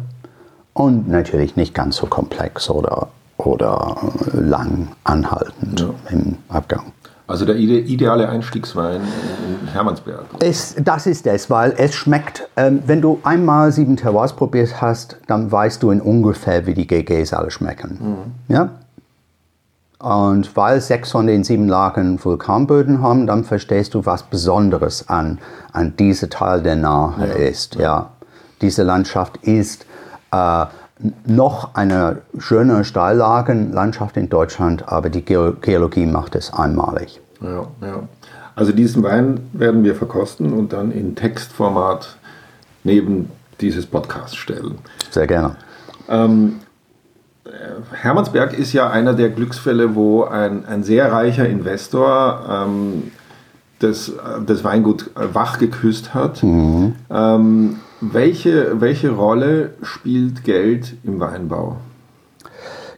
[0.74, 3.98] und natürlich nicht ganz so komplex oder, oder
[4.34, 5.89] lang anhaltend ja.
[6.12, 6.91] im Abgang.
[7.28, 10.26] Also der ideale Einstiegswein in Hermannsberg.
[10.40, 15.18] Es, das ist es, weil es schmeckt, ähm, wenn du einmal sieben Terroirs probiert hast,
[15.28, 18.00] dann weißt du in ungefähr, wie die GGs alle schmecken.
[18.48, 18.54] Mhm.
[18.54, 18.70] Ja?
[20.00, 25.40] Und weil sechs von den sieben Lagen Vulkanböden haben, dann verstehst du, was Besonderes an,
[25.74, 27.34] an diesem Teil der Nahe ja.
[27.34, 27.76] ist.
[27.76, 28.12] Ja.
[28.62, 29.86] Diese Landschaft ist
[30.32, 30.66] äh,
[31.26, 37.22] noch eine schöne Steillagenlandschaft in Deutschland, aber die Geologie macht es einmalig.
[37.42, 38.04] Ja, ja.
[38.56, 42.18] Also diesen Wein werden wir verkosten und dann in Textformat
[42.84, 43.30] neben
[43.62, 44.80] dieses Podcast stellen.
[45.12, 45.56] Sehr gerne.
[46.10, 46.56] Ähm,
[47.92, 53.12] Hermannsberg ist ja einer der Glücksfälle, wo ein, ein sehr reicher Investor ähm,
[53.80, 54.12] das,
[54.46, 56.42] das Weingut wach geküsst hat.
[56.42, 56.96] Mhm.
[57.10, 61.78] Ähm, welche, welche Rolle spielt Geld im Weinbau?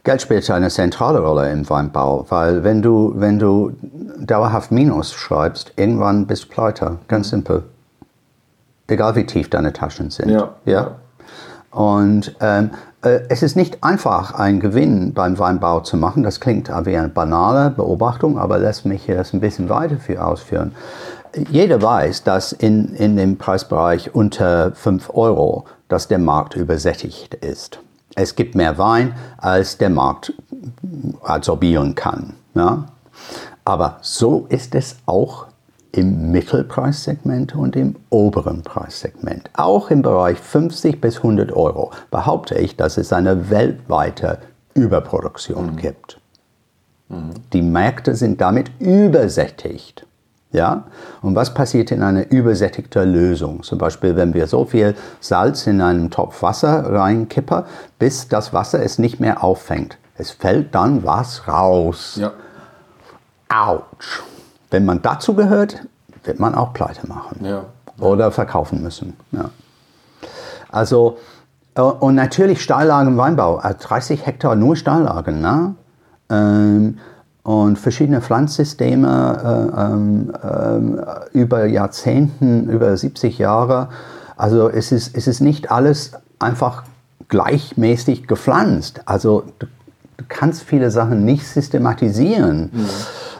[0.02, 3.72] Geld spielt eine zentrale Rolle im Weinbau, weil wenn du, wenn du
[4.18, 6.98] dauerhaft Minus schreibst, irgendwann bist du pleite.
[7.08, 7.64] Ganz simpel.
[8.86, 10.30] Egal wie tief deine Taschen sind.
[10.30, 10.54] Ja.
[10.64, 10.96] ja?
[11.70, 12.70] Und ähm,
[13.02, 16.22] äh, es ist nicht einfach, einen Gewinn beim Weinbau zu machen.
[16.22, 20.72] Das klingt wie eine banale Beobachtung, aber lässt mich das ein bisschen weiter für ausführen.
[21.50, 27.80] Jeder weiß, dass in, in dem Preisbereich unter 5 Euro, dass der Markt übersättigt ist.
[28.14, 30.32] Es gibt mehr Wein, als der Markt
[31.22, 32.34] absorbieren kann.
[32.54, 32.86] Ja?
[33.64, 35.46] Aber so ist es auch
[35.92, 39.50] im Mittelpreissegment und im oberen Preissegment.
[39.54, 44.38] Auch im Bereich 50 bis 100 Euro behaupte ich, dass es eine weltweite
[44.74, 45.76] Überproduktion mhm.
[45.76, 46.20] gibt.
[47.08, 47.30] Mhm.
[47.52, 50.06] Die Märkte sind damit übersättigt.
[50.52, 50.84] Ja?
[51.22, 53.62] Und was passiert in einer übersättigten Lösung?
[53.62, 57.64] Zum Beispiel, wenn wir so viel Salz in einen Topf Wasser reinkippen,
[57.98, 59.98] bis das Wasser es nicht mehr auffängt.
[60.16, 62.16] Es fällt dann was raus.
[62.20, 62.32] Ja.
[63.48, 64.22] Autsch.
[64.70, 65.80] Wenn man dazu gehört,
[66.24, 67.44] wird man auch pleite machen.
[67.44, 67.64] Ja.
[67.98, 69.16] Oder verkaufen müssen.
[69.32, 69.50] Ja.
[70.70, 71.18] Also,
[71.74, 73.60] äh, und natürlich Steillagen Weinbau.
[73.60, 75.40] 30 äh, Hektar nur Steillagen.
[75.40, 75.74] Ne?
[77.42, 83.88] Und verschiedene Pflanzsysteme äh, äh, über Jahrzehnten, über 70 Jahre.
[84.36, 86.84] Also es ist, es ist nicht alles einfach
[87.28, 89.00] gleichmäßig gepflanzt.
[89.06, 89.66] Also du,
[90.18, 92.70] du kannst viele Sachen nicht systematisieren.
[92.72, 92.86] Mhm.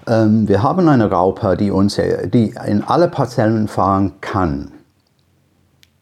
[0.06, 4.72] Ähm, wir haben eine Raupe, die, uns, die in alle Parzellen fahren kann,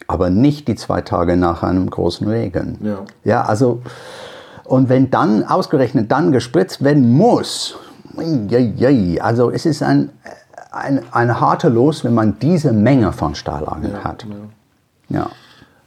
[0.06, 2.78] aber nicht die zwei Tage nach einem großen Regen.
[2.82, 3.82] Ja, ja also,
[4.64, 7.76] und wenn dann ausgerechnet dann gespritzt werden muss,
[9.20, 10.11] also es ist ein,
[10.70, 14.26] ein, ein harter Los, wenn man diese Menge von Stahllagen ja, hat.
[15.09, 15.18] Ja.
[15.18, 15.31] ja.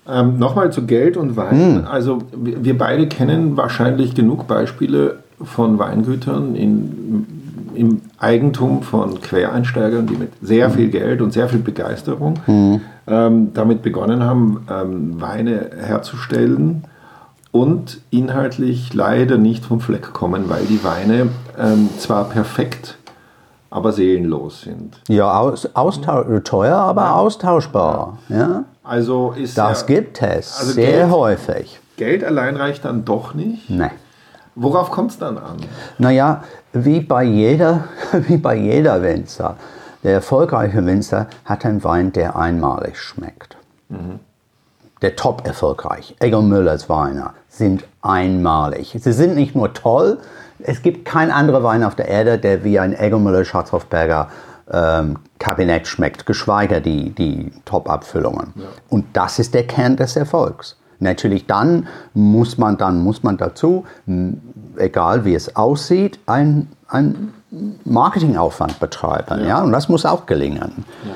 [0.07, 1.83] Ähm, Nochmal zu Geld und Wein.
[1.83, 1.87] Mm.
[1.87, 7.27] Also wir beide kennen wahrscheinlich genug Beispiele von Weingütern in,
[7.75, 12.75] im Eigentum von Quereinsteigern, die mit sehr viel Geld und sehr viel Begeisterung mm.
[13.07, 16.83] ähm, damit begonnen haben, ähm, Weine herzustellen
[17.51, 22.97] und inhaltlich leider nicht vom Fleck kommen, weil die Weine ähm, zwar perfekt,
[23.69, 25.01] aber seelenlos sind.
[25.07, 25.67] Ja, aus,
[26.43, 27.15] teuer, aber ja.
[27.15, 28.17] austauschbar.
[28.29, 28.63] Ja.
[28.83, 31.79] Also ist das ja, gibt es also sehr Geld, häufig.
[31.97, 33.69] Geld allein reicht dann doch nicht.
[33.69, 33.91] Nein.
[34.55, 35.57] Worauf kommt es dann an?
[35.97, 37.85] Naja, wie bei jeder,
[38.27, 39.55] wie bei jeder Winzer.
[40.03, 43.55] Der erfolgreiche Winzer hat einen Wein, der einmalig schmeckt.
[43.89, 44.19] Mhm.
[45.01, 46.15] Der top erfolgreich.
[46.19, 48.97] Egon Müllers Weine sind einmalig.
[48.97, 50.17] Sie sind nicht nur toll,
[50.63, 54.29] es gibt kein anderer Wein auf der Erde, der wie ein Egon Müller Schatzhofberger
[54.71, 58.53] ähm, Kabinett schmeckt, geschweige die, die Top-Abfüllungen.
[58.55, 58.65] Ja.
[58.89, 60.77] Und das ist der Kern des Erfolgs.
[60.99, 63.85] Natürlich dann muss man, dann muss man dazu,
[64.77, 67.33] egal wie es aussieht, ein, ein
[67.85, 69.41] Marketingaufwand betreiben.
[69.41, 69.47] Ja.
[69.47, 69.61] ja.
[69.63, 70.85] Und das muss auch gelingen.
[71.03, 71.11] Ja.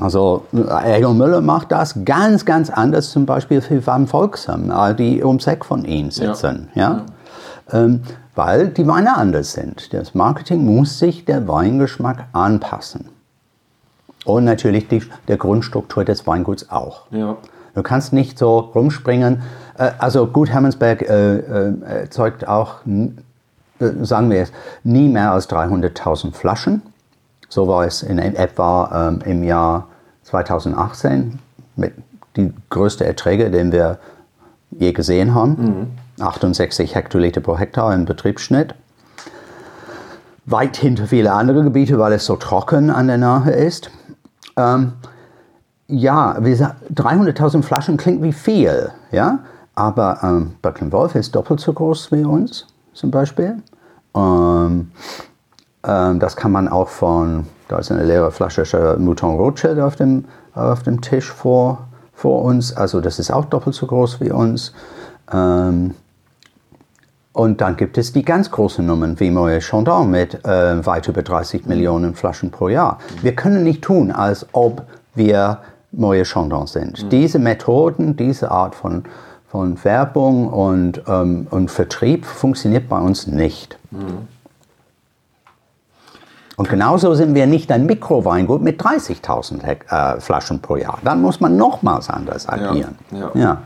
[0.00, 5.22] Also Egon Müller macht das ganz, ganz anders zum Beispiel für Van Volksam, äh, die
[5.22, 6.68] ums Eck von ihm sitzen.
[6.74, 7.04] Ja.
[7.70, 7.78] ja?
[7.78, 8.02] Ähm,
[8.34, 9.92] weil die Weine anders sind.
[9.92, 13.08] Das Marketing muss sich der Weingeschmack anpassen.
[14.24, 17.02] Und natürlich die, der Grundstruktur des Weinguts auch.
[17.10, 17.36] Ja.
[17.74, 19.42] Du kannst nicht so rumspringen.
[19.78, 22.76] Äh, also Gut Hermannsberg äh, äh, erzeugt auch,
[23.78, 24.52] sagen wir es,
[24.82, 26.82] nie mehr als 300.000 Flaschen.
[27.54, 29.86] So war es in etwa ähm, im Jahr
[30.24, 31.38] 2018
[31.76, 31.92] mit
[32.34, 34.00] die größte Erträge, den wir
[34.72, 35.52] je gesehen haben.
[36.18, 36.24] Mhm.
[36.24, 38.74] 68 Hektoliter pro Hektar im Betriebsschnitt.
[40.46, 43.88] Weit hinter viele andere Gebiete, weil es so trocken an der Nahe ist.
[44.56, 44.94] Ähm,
[45.86, 49.38] ja, 300.000 Flaschen klingt wie viel, ja?
[49.76, 53.62] aber ähm, Böcklen Wolf ist doppelt so groß wie uns zum Beispiel.
[54.16, 54.90] Ähm,
[55.86, 60.82] das kann man auch von, da ist eine leere Flasche Mouton Rothschild auf dem, auf
[60.82, 64.72] dem Tisch vor, vor uns, also das ist auch doppelt so groß wie uns.
[65.32, 65.94] Ähm,
[67.34, 71.22] und dann gibt es die ganz großen Nummern wie Moët Chandon mit äh, weit über
[71.22, 72.98] 30 Millionen Flaschen pro Jahr.
[73.22, 74.84] Wir können nicht tun, als ob
[75.16, 75.58] wir
[75.92, 77.02] Moët Chandon sind.
[77.02, 77.08] Mhm.
[77.08, 79.02] Diese Methoden, diese Art von,
[79.48, 83.76] von Werbung und, ähm, und Vertrieb funktioniert bei uns nicht.
[83.90, 84.28] Mhm.
[86.56, 90.98] Und genauso sind wir nicht ein Mikroweingut mit 30.000 äh, Flaschen pro Jahr.
[91.02, 92.96] Dann muss man nochmals anders agieren.
[93.10, 93.58] Ja, ja.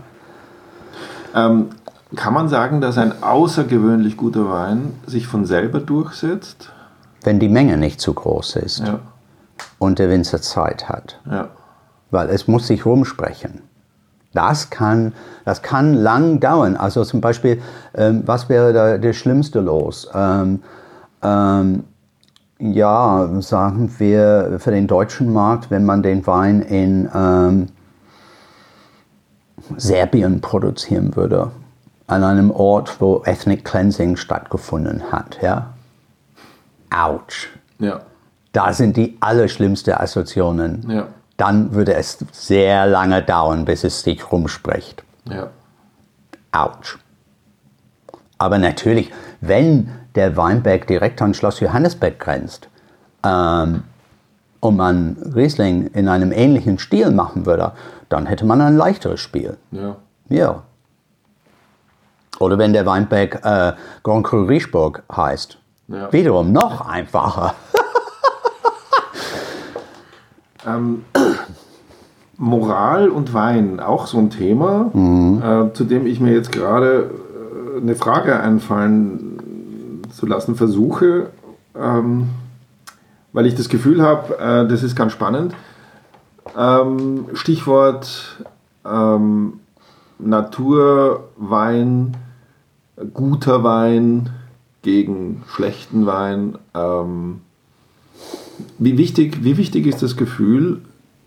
[1.35, 1.46] ja.
[1.46, 1.70] Ähm,
[2.16, 6.70] kann man sagen, dass ein außergewöhnlich guter Wein sich von selber durchsetzt?
[7.22, 9.01] Wenn die Menge nicht zu groß ist ja.
[9.79, 11.20] und der Winzer Zeit hat.
[11.31, 11.48] Ja.
[12.11, 13.61] Weil es muss sich rumsprechen.
[14.33, 15.12] Das kann,
[15.44, 16.77] das kann lang dauern.
[16.77, 17.61] Also zum Beispiel,
[17.94, 20.09] ähm, was wäre da der schlimmste los?
[20.14, 20.62] Ähm,
[21.22, 21.85] ähm,
[22.58, 27.66] ja, sagen wir für den deutschen Markt, wenn man den Wein in ähm,
[29.76, 31.50] Serbien produzieren würde
[32.08, 35.38] an einem Ort, wo Ethnic Cleansing stattgefunden hat.
[35.42, 35.74] Ja?
[36.90, 37.50] Autsch.
[37.78, 38.00] Ja.
[38.52, 40.90] Da sind die allerschlimmsten Assoziationen.
[40.90, 41.08] Ja.
[41.36, 45.04] Dann würde es sehr lange dauern, bis es sich rumspricht.
[45.30, 45.48] Ja.
[46.50, 46.98] Autsch.
[48.38, 52.68] Aber natürlich, wenn der Weinberg direkt an Schloss Johannesberg grenzt,
[53.24, 53.85] ähm,
[54.61, 57.72] und man Riesling in einem ähnlichen Stil machen würde,
[58.09, 59.57] dann hätte man ein leichteres Spiel.
[59.70, 59.96] Ja.
[60.28, 60.62] Ja.
[62.40, 65.59] Oder wenn der Weinberg äh, Grand Cru Riesburg heißt.
[65.88, 66.12] Ja.
[66.12, 67.54] Wiederum noch einfacher.
[70.66, 71.04] Ähm,
[72.37, 77.11] Moral und Wein, auch so ein Thema, äh, zu dem ich mir jetzt gerade
[77.76, 79.27] äh, eine Frage einfallen
[80.18, 81.31] zu lassen versuche,
[81.76, 82.28] ähm,
[83.33, 85.54] weil ich das Gefühl habe, äh, das ist ganz spannend.
[86.57, 88.44] Ähm, Stichwort
[88.85, 89.61] ähm,
[90.18, 92.16] Naturwein,
[93.14, 94.31] guter Wein
[94.83, 96.59] gegen schlechten Wein.
[96.74, 97.42] Ähm,
[98.78, 100.81] wie, wichtig, wie wichtig ist das Gefühl,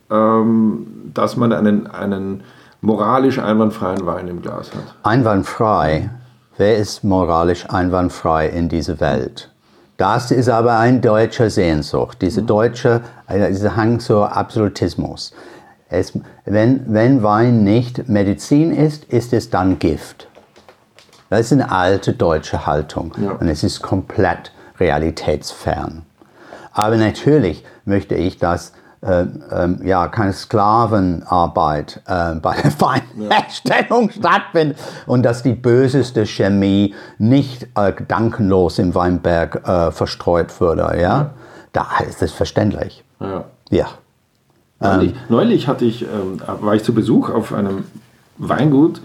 [0.10, 2.43] ähm, dass man einen, einen
[2.82, 4.95] moralisch einwandfreien Wein im Glas hat?
[5.04, 6.10] Einwandfrei.
[6.57, 9.49] Wer ist moralisch einwandfrei in dieser Welt?
[9.97, 15.33] Das ist aber ein deutscher Sehnsucht, diese deutsche, äh, dieser Hang zu Absolutismus.
[15.89, 16.13] Es,
[16.45, 20.27] wenn, wenn Wein nicht Medizin ist, ist es dann Gift.
[21.29, 23.31] Das ist eine alte deutsche Haltung Ja.
[23.31, 26.05] und es ist komplett realitätsfern.
[26.73, 34.77] Aber natürlich möchte ich, dass äh, ähm, ja, keine Sklavenarbeit äh, bei der Weinherstellung stattfindet
[35.07, 40.99] und dass die böseste Chemie nicht äh, gedankenlos im Weinberg äh, verstreut würde.
[41.01, 41.31] Ja?
[41.73, 43.03] Da ist es verständlich.
[43.19, 43.45] Ja.
[43.71, 43.87] Ja.
[44.79, 47.85] Neulich, neulich hatte ich, ähm, war ich zu Besuch auf einem
[48.37, 49.01] Weingut,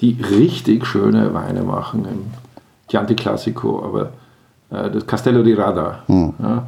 [0.00, 2.06] die richtig schöne Weine machen.
[2.06, 2.32] Im
[2.88, 4.10] Chianti Classico, aber
[4.70, 6.02] äh, das Castello di Rada.
[6.08, 6.66] Ja.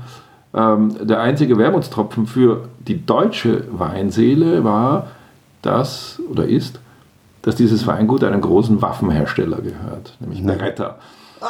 [0.52, 5.06] Ähm, der einzige Wermutstropfen für die deutsche Weinseele war,
[5.62, 6.80] dass oder ist,
[7.42, 10.96] dass dieses Weingut einem großen Waffenhersteller gehört, nämlich Beretta.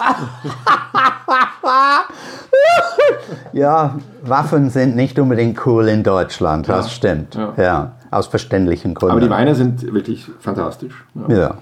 [3.53, 6.91] ja, Waffen sind nicht unbedingt cool in Deutschland, das Ja.
[6.93, 7.35] stimmt.
[7.35, 7.53] Ja.
[7.57, 7.93] Ja.
[8.13, 9.13] aus verständlichen Gründen.
[9.13, 11.05] Aber die Weine sind wirklich fantastisch.
[11.29, 11.37] Ja.
[11.37, 11.55] Ja.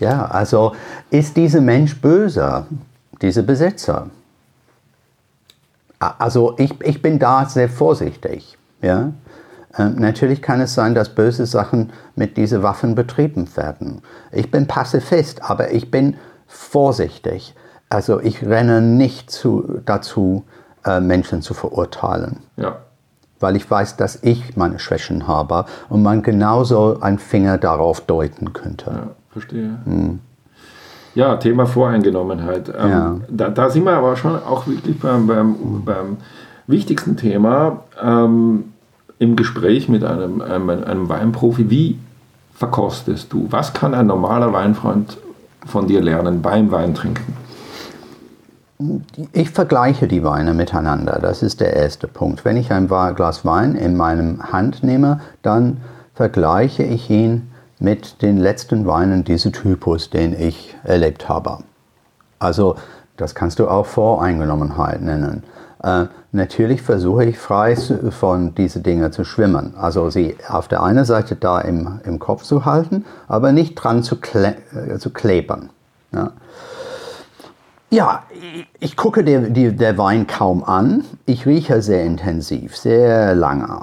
[0.00, 0.72] Ja, also
[1.10, 2.66] ist dieser Mensch böse,
[3.22, 4.08] dieser Besitzer?
[6.18, 8.58] Also ich, ich bin da sehr vorsichtig.
[8.82, 9.12] Ja?
[9.76, 14.02] Ähm, natürlich kann es sein, dass böse Sachen mit diesen Waffen betrieben werden.
[14.32, 17.54] Ich bin Pazifist, aber ich bin vorsichtig.
[17.88, 20.44] Also ich renne nicht zu, dazu,
[20.84, 22.76] äh, Menschen zu verurteilen ja.
[23.40, 28.52] weil ich weiß, dass ich meine Schwächen habe und man genauso einen Finger darauf deuten
[28.52, 28.90] könnte.
[28.90, 29.78] Ja, verstehe.
[31.14, 32.68] Ja, Thema Voreingenommenheit.
[32.68, 33.16] Ähm, Ja.
[33.28, 36.16] da, da sind wir aber schon auch wirklich beim, beim, beim
[36.66, 38.64] wichtigsten Thema ähm,
[39.18, 41.70] im Gespräch mit einem, einem, einem Weinprofi.
[41.70, 41.98] Wie
[42.54, 43.46] verkostest du?
[43.50, 45.18] Was kann ein normaler Weinfreund
[45.66, 47.34] von dir lernen beim Weintrinken?
[49.32, 51.20] Ich vergleiche die Weine miteinander.
[51.22, 52.44] Das ist der erste Punkt.
[52.44, 55.78] Wenn ich ein Glas Wein in meinem Hand nehme, dann
[56.14, 57.50] vergleiche ich ihn
[57.84, 61.58] mit den letzten Weinen dieses Typus, den ich erlebt habe.
[62.38, 62.76] Also
[63.16, 65.44] das kannst du auch Voreingenommenheit nennen.
[65.82, 69.74] Äh, natürlich versuche ich frei von diesen Dingen zu schwimmen.
[69.76, 74.02] Also sie auf der einen Seite da im, im Kopf zu halten, aber nicht dran
[74.02, 75.68] zu, kle äh, zu klebern.
[76.12, 76.32] Ja.
[77.90, 81.04] Ja, ich- ich gucke der, die, der Wein kaum an.
[81.26, 83.82] Ich rieche sehr intensiv, sehr lange.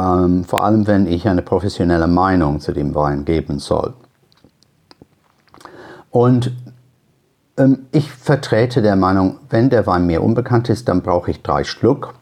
[0.00, 3.92] Ähm, vor allem, wenn ich eine professionelle Meinung zu dem Wein geben soll.
[6.10, 6.52] Und
[7.58, 11.64] ähm, ich vertrete der Meinung, wenn der Wein mir unbekannt ist, dann brauche ich drei
[11.64, 12.14] Schluck,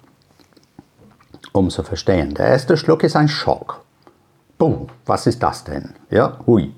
[1.52, 2.34] um zu verstehen.
[2.34, 3.84] Der erste Schluck ist ein Schock.
[4.58, 5.90] Boom, was ist das denn?
[6.10, 6.74] Ja, hui.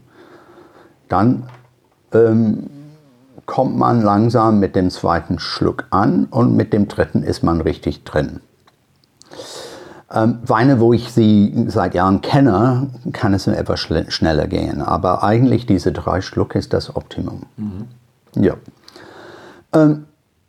[1.08, 1.48] Dann
[3.46, 8.02] kommt man langsam mit dem zweiten Schluck an und mit dem dritten ist man richtig
[8.02, 8.40] drin.
[10.12, 14.82] Ähm, Weine, wo ich sie seit Jahren kenne, kann es etwas schneller gehen.
[14.82, 17.42] Aber eigentlich diese drei Schluck ist das Optimum.
[18.34, 18.54] Ja.
[19.72, 20.06] Ähm,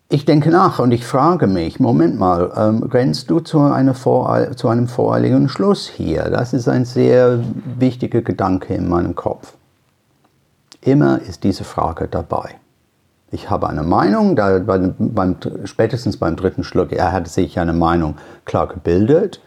[0.09, 3.59] ich denke nach und ich frage mich, Moment mal, ähm, rennst du zu,
[3.93, 6.23] Voreil zu einem voreiligen Schluss hier?
[6.29, 7.39] Das ist ein sehr
[7.77, 9.53] wichtiger Gedanke in meinem Kopf.
[10.81, 12.60] Immer ist diese Frage dabei.
[13.33, 17.71] Ich habe eine Meinung, da beim, beim, spätestens beim dritten Schluck, er hat sich eine
[17.71, 19.39] Meinung klar gebildet.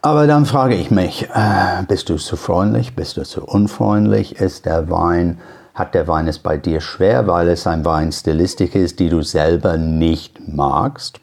[0.00, 4.40] Aber dann frage ich mich, äh, bist du zu freundlich, bist du zu unfreundlich?
[4.40, 5.38] Ist der Wein,
[5.74, 9.76] hat der Wein es bei dir schwer, weil es ein Weinstilistik ist, die du selber
[9.76, 11.18] nicht magst?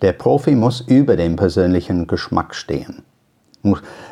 [0.00, 3.02] Der Profi muss über dem persönlichen Geschmack stehen.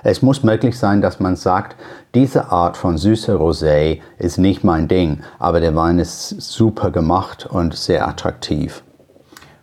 [0.02, 1.76] Es muss möglich sein, dass man sagt,
[2.14, 7.46] diese Art von süßer Rosé ist nicht mein Ding, aber der Wein ist super gemacht
[7.46, 8.82] und sehr attraktiv.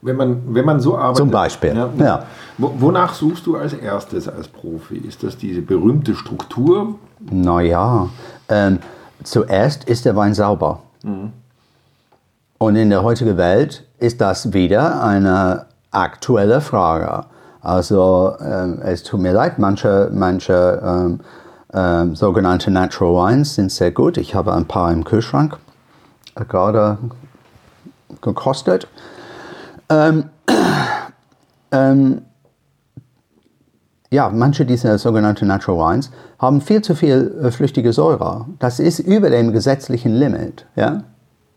[0.03, 1.17] Wenn man, wenn man so arbeitet.
[1.17, 2.23] Zum Beispiel, Ja, ja.
[2.57, 4.97] Wo- Wonach suchst du als erstes als Profi?
[4.97, 6.95] Ist das diese berühmte Struktur?
[7.19, 8.09] Naja,
[8.49, 8.79] ähm,
[9.23, 10.79] zuerst ist der Wein sauber.
[12.57, 17.25] Und in der heutigen Welt ist das wieder eine aktuelle Frage.
[17.61, 21.19] Also ähm, es tut mir leid, manche, manche ähm,
[21.73, 24.17] ähm, sogenannte Natural Wines sind sehr gut.
[24.17, 25.57] Ich habe ein paar im Kühlschrank
[26.35, 26.97] äh, gerade
[28.21, 28.87] gekostet.
[29.89, 30.25] Ähm,
[31.71, 32.23] ähm,
[34.09, 38.47] ja, manche dieser sogenannten Natural Wines haben viel zu viel äh, flüchtige Säure.
[38.59, 41.03] Das ist über dem gesetzlichen Limit, ja.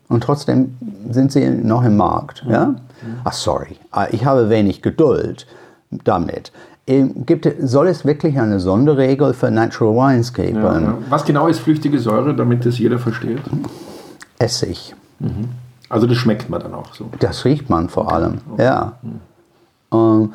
[0.07, 0.77] Und trotzdem
[1.09, 2.75] sind sie noch im Markt, ja.
[3.23, 5.47] Ach, sorry, äh, ich habe wenig Geduld
[5.91, 6.51] damit.
[6.87, 10.61] Ähm, Gibt, soll es wirklich eine Sonderregel für Natural Wines geben?
[10.61, 10.97] Ja, ja.
[11.09, 13.39] Was genau ist flüchtige Säure, damit das jeder versteht?
[14.37, 14.93] Essig.
[15.89, 17.09] Also das schmeckt man dann auch so.
[17.19, 18.93] Das riecht man vor allem, ja.
[19.91, 20.33] Ähm,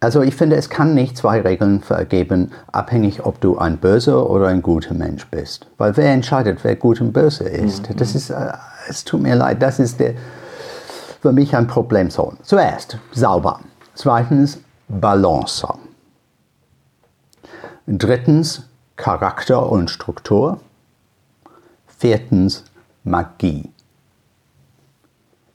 [0.00, 4.48] also ich finde, es kann nicht zwei Regeln geben, abhängig, ob du ein böser oder
[4.48, 5.66] ein guter Mensch bist.
[5.78, 7.88] Weil wer entscheidet, wer gut und böse ist?
[7.96, 8.52] Das ist, äh,
[8.88, 10.14] es tut mir leid, das ist der,
[11.26, 12.08] für mich ein Problem.
[12.08, 13.58] So, zuerst sauber.
[13.94, 15.66] Zweitens Balance.
[17.88, 18.62] Drittens
[18.94, 20.60] Charakter und Struktur.
[21.88, 22.62] Viertens
[23.02, 23.72] Magie.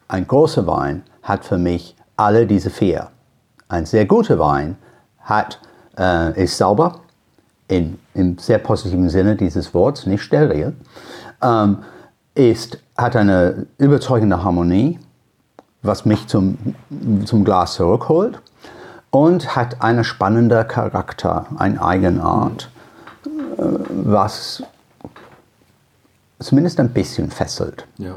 [0.10, 3.10] Ein großer Wein hat für mich alle diese vier.
[3.70, 4.76] Ein sehr guter Wein
[5.22, 5.58] hat,
[5.98, 7.00] äh, ist sauber,
[7.70, 10.76] in, im sehr positiven Sinne dieses Wortes, nicht steril,
[11.42, 11.78] ähm,
[12.36, 15.00] ist, hat eine überzeugende Harmonie,
[15.84, 16.58] was mich zum,
[17.26, 18.42] zum Glas zurückholt
[19.10, 22.70] und hat einen spannenden Charakter, eine Eigenart,
[23.58, 24.64] äh, was
[26.40, 27.88] zumindest ein bisschen fesselt.
[27.98, 28.16] Ja.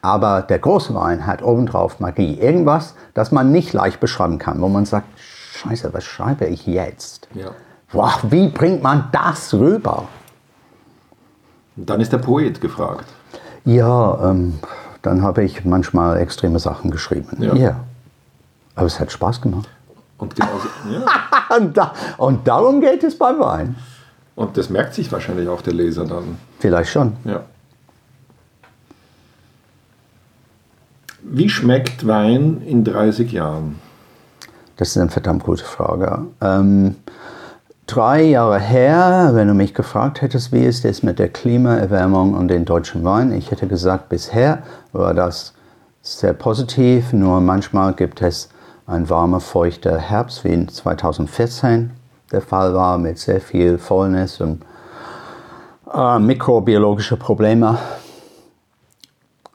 [0.00, 2.38] Aber der große Wein hat obendrauf Magie.
[2.38, 7.28] Irgendwas, das man nicht leicht beschreiben kann, wo man sagt, scheiße, was schreibe ich jetzt?
[7.34, 7.50] ja.
[7.92, 10.08] Boah, wie bringt man das rüber?
[11.76, 13.04] Dann ist der Poet gefragt.
[13.66, 14.58] Ja, ähm,
[15.02, 17.42] dann habe ich manchmal extreme Sachen geschrieben.
[17.56, 17.80] Ja.
[18.74, 19.68] Aber es hat Spaß gemacht.
[20.18, 21.56] Und, genauso, ja.
[21.56, 23.74] Und, da, und darum geht es beim Wein.
[24.36, 26.38] und das merkt sich wahrscheinlich auch der Leser dann.
[26.60, 27.16] Vielleicht schon.
[27.24, 27.42] Ja.
[31.22, 33.80] Wie schmeckt Wein in 30 Jahren?
[34.76, 36.26] Das ist eine verdammt gute Frage.
[36.40, 36.96] Ähm,
[37.94, 42.48] drei Jahre her, wenn du mich gefragt hättest, wie ist es mit der Klimaerwärmung und
[42.48, 44.62] den deutschen Wein, ich hätte gesagt, bisher
[44.92, 45.52] war das
[46.00, 48.48] sehr positiv, nur manchmal gibt es
[48.86, 51.90] einen warmer, feuchter Herbst, wie in 2014
[52.32, 54.62] der Fall war, mit sehr viel Fäulnis und
[55.92, 57.76] äh, mikrobiologische Probleme.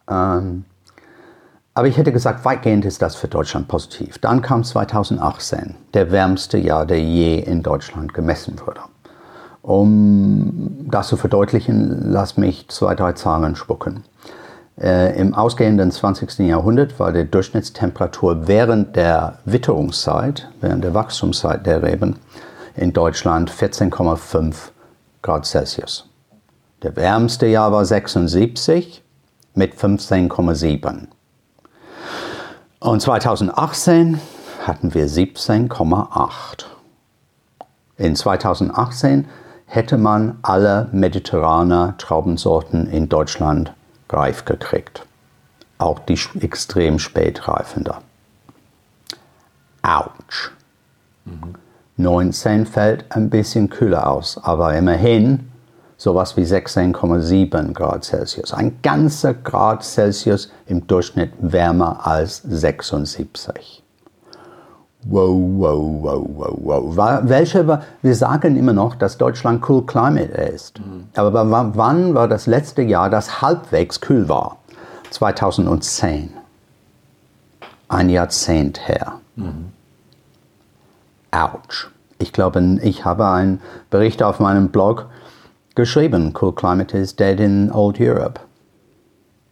[0.07, 0.63] Ähm,
[1.77, 4.17] aber ich hätte gesagt, weitgehend ist das für Deutschland positiv.
[4.17, 8.79] Dann kam 2018, der wärmste Jahr, der je in Deutschland gemessen wurde.
[9.61, 14.05] Um das zu verdeutlichen, lass mich zwei, drei Zahlen spucken.
[14.81, 16.39] Äh, Im ausgehenden 20.
[16.47, 22.15] Jahrhundert war die Durchschnittstemperatur während der Witterungszeit, während der Wachstumszeit der Reben
[22.75, 24.55] in Deutschland 14,5
[25.21, 26.09] Grad Celsius.
[26.81, 29.03] Der wärmste Jahr war 76
[29.53, 31.09] mit 15,7.
[32.79, 34.19] Und 2018
[34.65, 36.65] hatten wir 17,8.
[37.97, 39.27] In 2018
[39.65, 43.73] hätte man alle mediterrane Traubensorten in Deutschland
[44.09, 45.05] reif gekriegt.
[45.79, 47.95] Auch die extrem spät reifende.
[49.81, 50.51] Autsch.
[51.97, 55.51] 19 fällt ein bisschen kühler aus, aber immerhin
[55.97, 58.53] sowas wie 16,7 Grad Celsius.
[58.53, 63.83] Ein ganzer Grad Celsius im Durchschnitt wärmer als 76.
[65.09, 66.27] Wow, wow, wow,
[66.59, 67.19] wow, wow.
[67.23, 70.81] Welche, wir sagen immer noch, dass Deutschland cool climate ist.
[71.15, 74.57] Aber wa- wann war das letzte Jahr, das halbwegs kühl war?
[75.11, 76.33] 2010.
[77.87, 79.13] Ein Jahrzehnt her.
[81.31, 81.89] Autsch.
[82.19, 85.05] Ich glaube, ich habe einen Bericht auf meinem Blog
[85.77, 86.33] geschrieben.
[86.39, 88.41] Cool climate is dead in old Europe.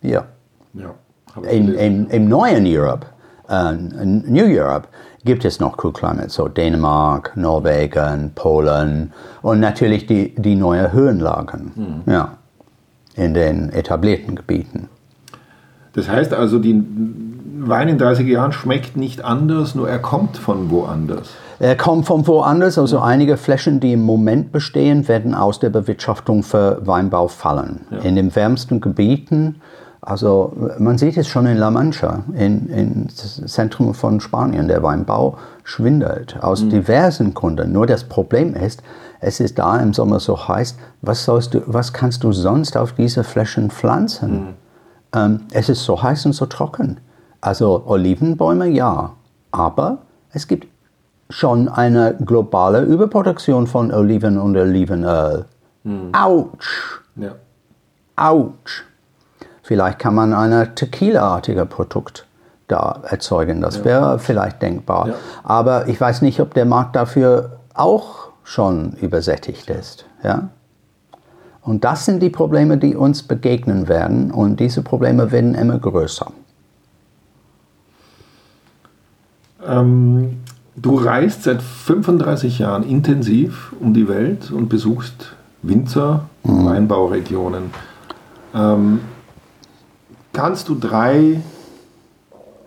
[0.02, 0.26] Ja.
[0.74, 0.94] Ja,
[1.42, 1.76] gelesen.
[1.76, 3.06] in, Im neuen Europe,
[3.48, 4.90] äh, New Europe,
[5.24, 9.12] gibt es noch Cool Climate, so Dänemark, Norwegen, Polen
[9.42, 12.38] und natürlich die, die neuen Höhenlagen, ja,
[13.16, 14.88] in den etablierten Gebieten.
[15.94, 16.84] Das heißt also, die
[17.58, 21.30] Wein in 30 Jahren schmeckt nicht anders, nur er kommt von woanders.
[21.60, 26.44] Er kommt von woanders, also einige Flächen, die im Moment bestehen, werden aus der Bewirtschaftung
[26.44, 27.88] für Weinbau fallen.
[28.04, 29.62] In den wärmsten Gebieten
[30.08, 34.68] Also man sieht es schon in La Mancha, in, in das Zentrum von Spanien.
[34.68, 36.70] Der Weinbau schwindelt aus mhm.
[36.70, 37.72] diversen Gründen.
[37.72, 38.84] Nur das Problem ist,
[39.20, 40.78] es ist da im Sommer so heiß.
[41.02, 44.32] Was, sollst du, was kannst du sonst auf diese Flächen pflanzen?
[44.32, 44.48] Mhm.
[45.16, 47.00] Ähm, es ist so heiß und so trocken.
[47.42, 49.14] Also Olivenbäume ja,
[49.52, 50.00] aber
[50.32, 50.68] es gibt
[51.30, 55.46] schon eine globale Überproduktion von Oliven und Olivenöl.
[55.84, 56.14] Mhm.
[56.14, 57.02] Autsch!
[57.16, 57.32] Ja.
[58.16, 58.84] Autsch!
[59.64, 62.28] Vielleicht kann man ein Tequila-artiger Produkt
[62.68, 63.62] da erzeugen.
[63.62, 63.86] Das ja.
[63.86, 65.08] wäre vielleicht denkbar.
[65.08, 65.16] Ja.
[65.44, 70.06] Aber ich weiß nicht, ob der Markt dafür auch schon übersättigt ist.
[70.24, 70.50] Ja?
[71.62, 74.32] Und das sind die Probleme, die uns begegnen werden.
[74.32, 76.32] Und diese Probleme werden immer größer.
[79.68, 80.44] Ähm,
[80.76, 86.66] du reist seit 35 Jahren intensiv um die Welt und besuchst Winzer, mhm.
[86.66, 87.72] Weinbauregionen.
[88.54, 89.00] Ähm,
[90.36, 91.40] Kannst du drei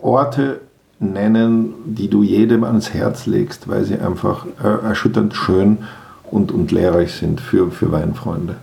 [0.01, 0.63] Orte
[1.01, 5.77] nennen, die du jedem ans Herz legst, weil sie einfach äh, erschütternd schön
[6.31, 8.57] und, und lehrreich sind für, für Weinfreunde?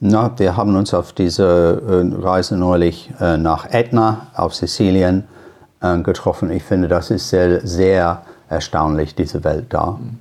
[0.00, 5.24] Na, wir haben uns auf dieser äh, Reise neulich äh, nach Etna auf Sizilien
[5.80, 6.50] äh, getroffen.
[6.50, 9.98] Ich finde, das ist sehr, sehr erstaunlich, diese Welt da.
[10.00, 10.18] Mhm.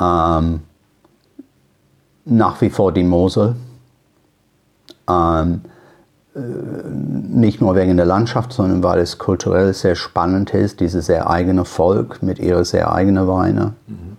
[0.00, 0.60] Ähm,
[2.24, 3.56] nach wie vor die Mosel.
[5.08, 5.62] Ähm,
[6.34, 11.30] äh, nicht nur wegen der Landschaft, sondern weil es kulturell sehr spannend ist, dieses sehr
[11.30, 13.72] eigene Volk mit ihrer sehr eigenen Weine.
[13.86, 14.16] Mhm.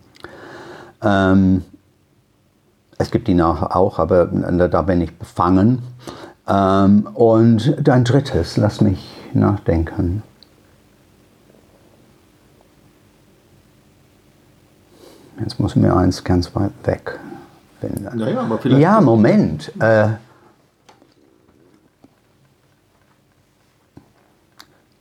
[1.01, 1.65] Ähm,
[2.97, 5.83] es gibt die nachher auch, aber da bin ich befangen.
[6.47, 10.23] Ähm, und dein drittes, lass mich nachdenken.
[15.39, 17.19] Jetzt muss mir eins ganz weit weg
[17.79, 18.19] finden.
[18.19, 18.29] Ja,
[18.65, 19.71] ja, ja Moment.
[19.79, 20.09] Äh,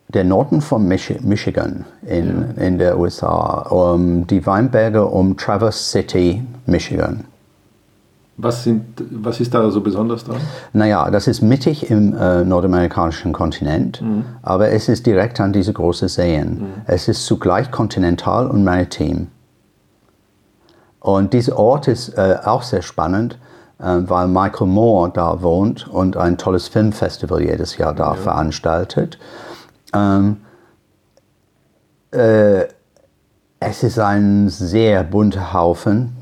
[0.08, 2.62] der Norden von Mich Michigan in, ja.
[2.62, 7.24] in der USA, um die Weinberge um Traverse City, Michigan.
[8.38, 10.36] Was, sind, was ist da so besonders dran?
[10.74, 14.24] Naja, das ist mittig im äh, nordamerikanischen Kontinent, mhm.
[14.42, 16.58] aber es ist direkt an diese großen Seen.
[16.58, 16.66] Mhm.
[16.86, 19.28] Es ist zugleich kontinental und maritim.
[21.06, 23.38] Und dieser Ort ist äh, auch sehr spannend,
[23.78, 28.14] äh, weil Michael Moore da wohnt und ein tolles Filmfestival jedes Jahr da ja.
[28.14, 29.16] veranstaltet.
[29.94, 30.38] Ähm,
[32.10, 32.64] äh,
[33.60, 36.16] es ist ein sehr bunter Haufen,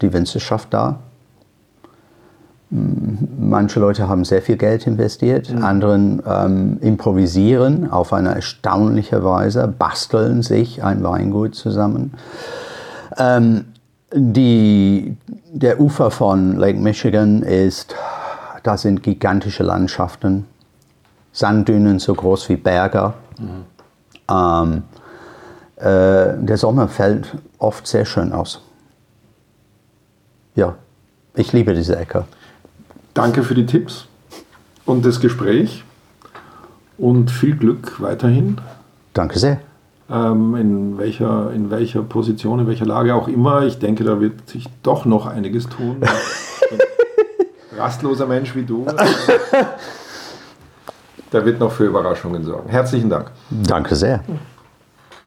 [0.00, 1.00] die Winzerschaft da.
[2.70, 5.64] Manche Leute haben sehr viel Geld investiert, mhm.
[5.64, 12.14] anderen ähm, improvisieren auf eine erstaunliche Weise, basteln sich ein Weingut zusammen.
[13.18, 13.64] Ähm,
[14.12, 15.16] die,
[15.52, 17.94] der Ufer von Lake Michigan ist,
[18.62, 20.46] da sind gigantische Landschaften.
[21.32, 23.14] Sanddünen so groß wie Berge.
[23.38, 23.64] Mhm.
[24.28, 24.82] Ähm,
[25.76, 28.62] äh, der Sommer fällt oft sehr schön aus.
[30.56, 30.74] Ja,
[31.34, 32.24] ich liebe diese Ecke.
[33.14, 34.06] Danke für die Tipps
[34.84, 35.84] und das Gespräch
[36.98, 38.58] und viel Glück weiterhin.
[39.14, 39.60] Danke sehr.
[40.12, 43.62] Ähm, in, welcher, in welcher Position, in welcher Lage auch immer.
[43.62, 46.02] Ich denke, da wird sich doch noch einiges tun.
[47.76, 48.86] rastloser Mensch wie du.
[51.32, 52.68] der wird noch für Überraschungen sorgen.
[52.68, 53.30] Herzlichen Dank.
[53.50, 54.20] Danke sehr.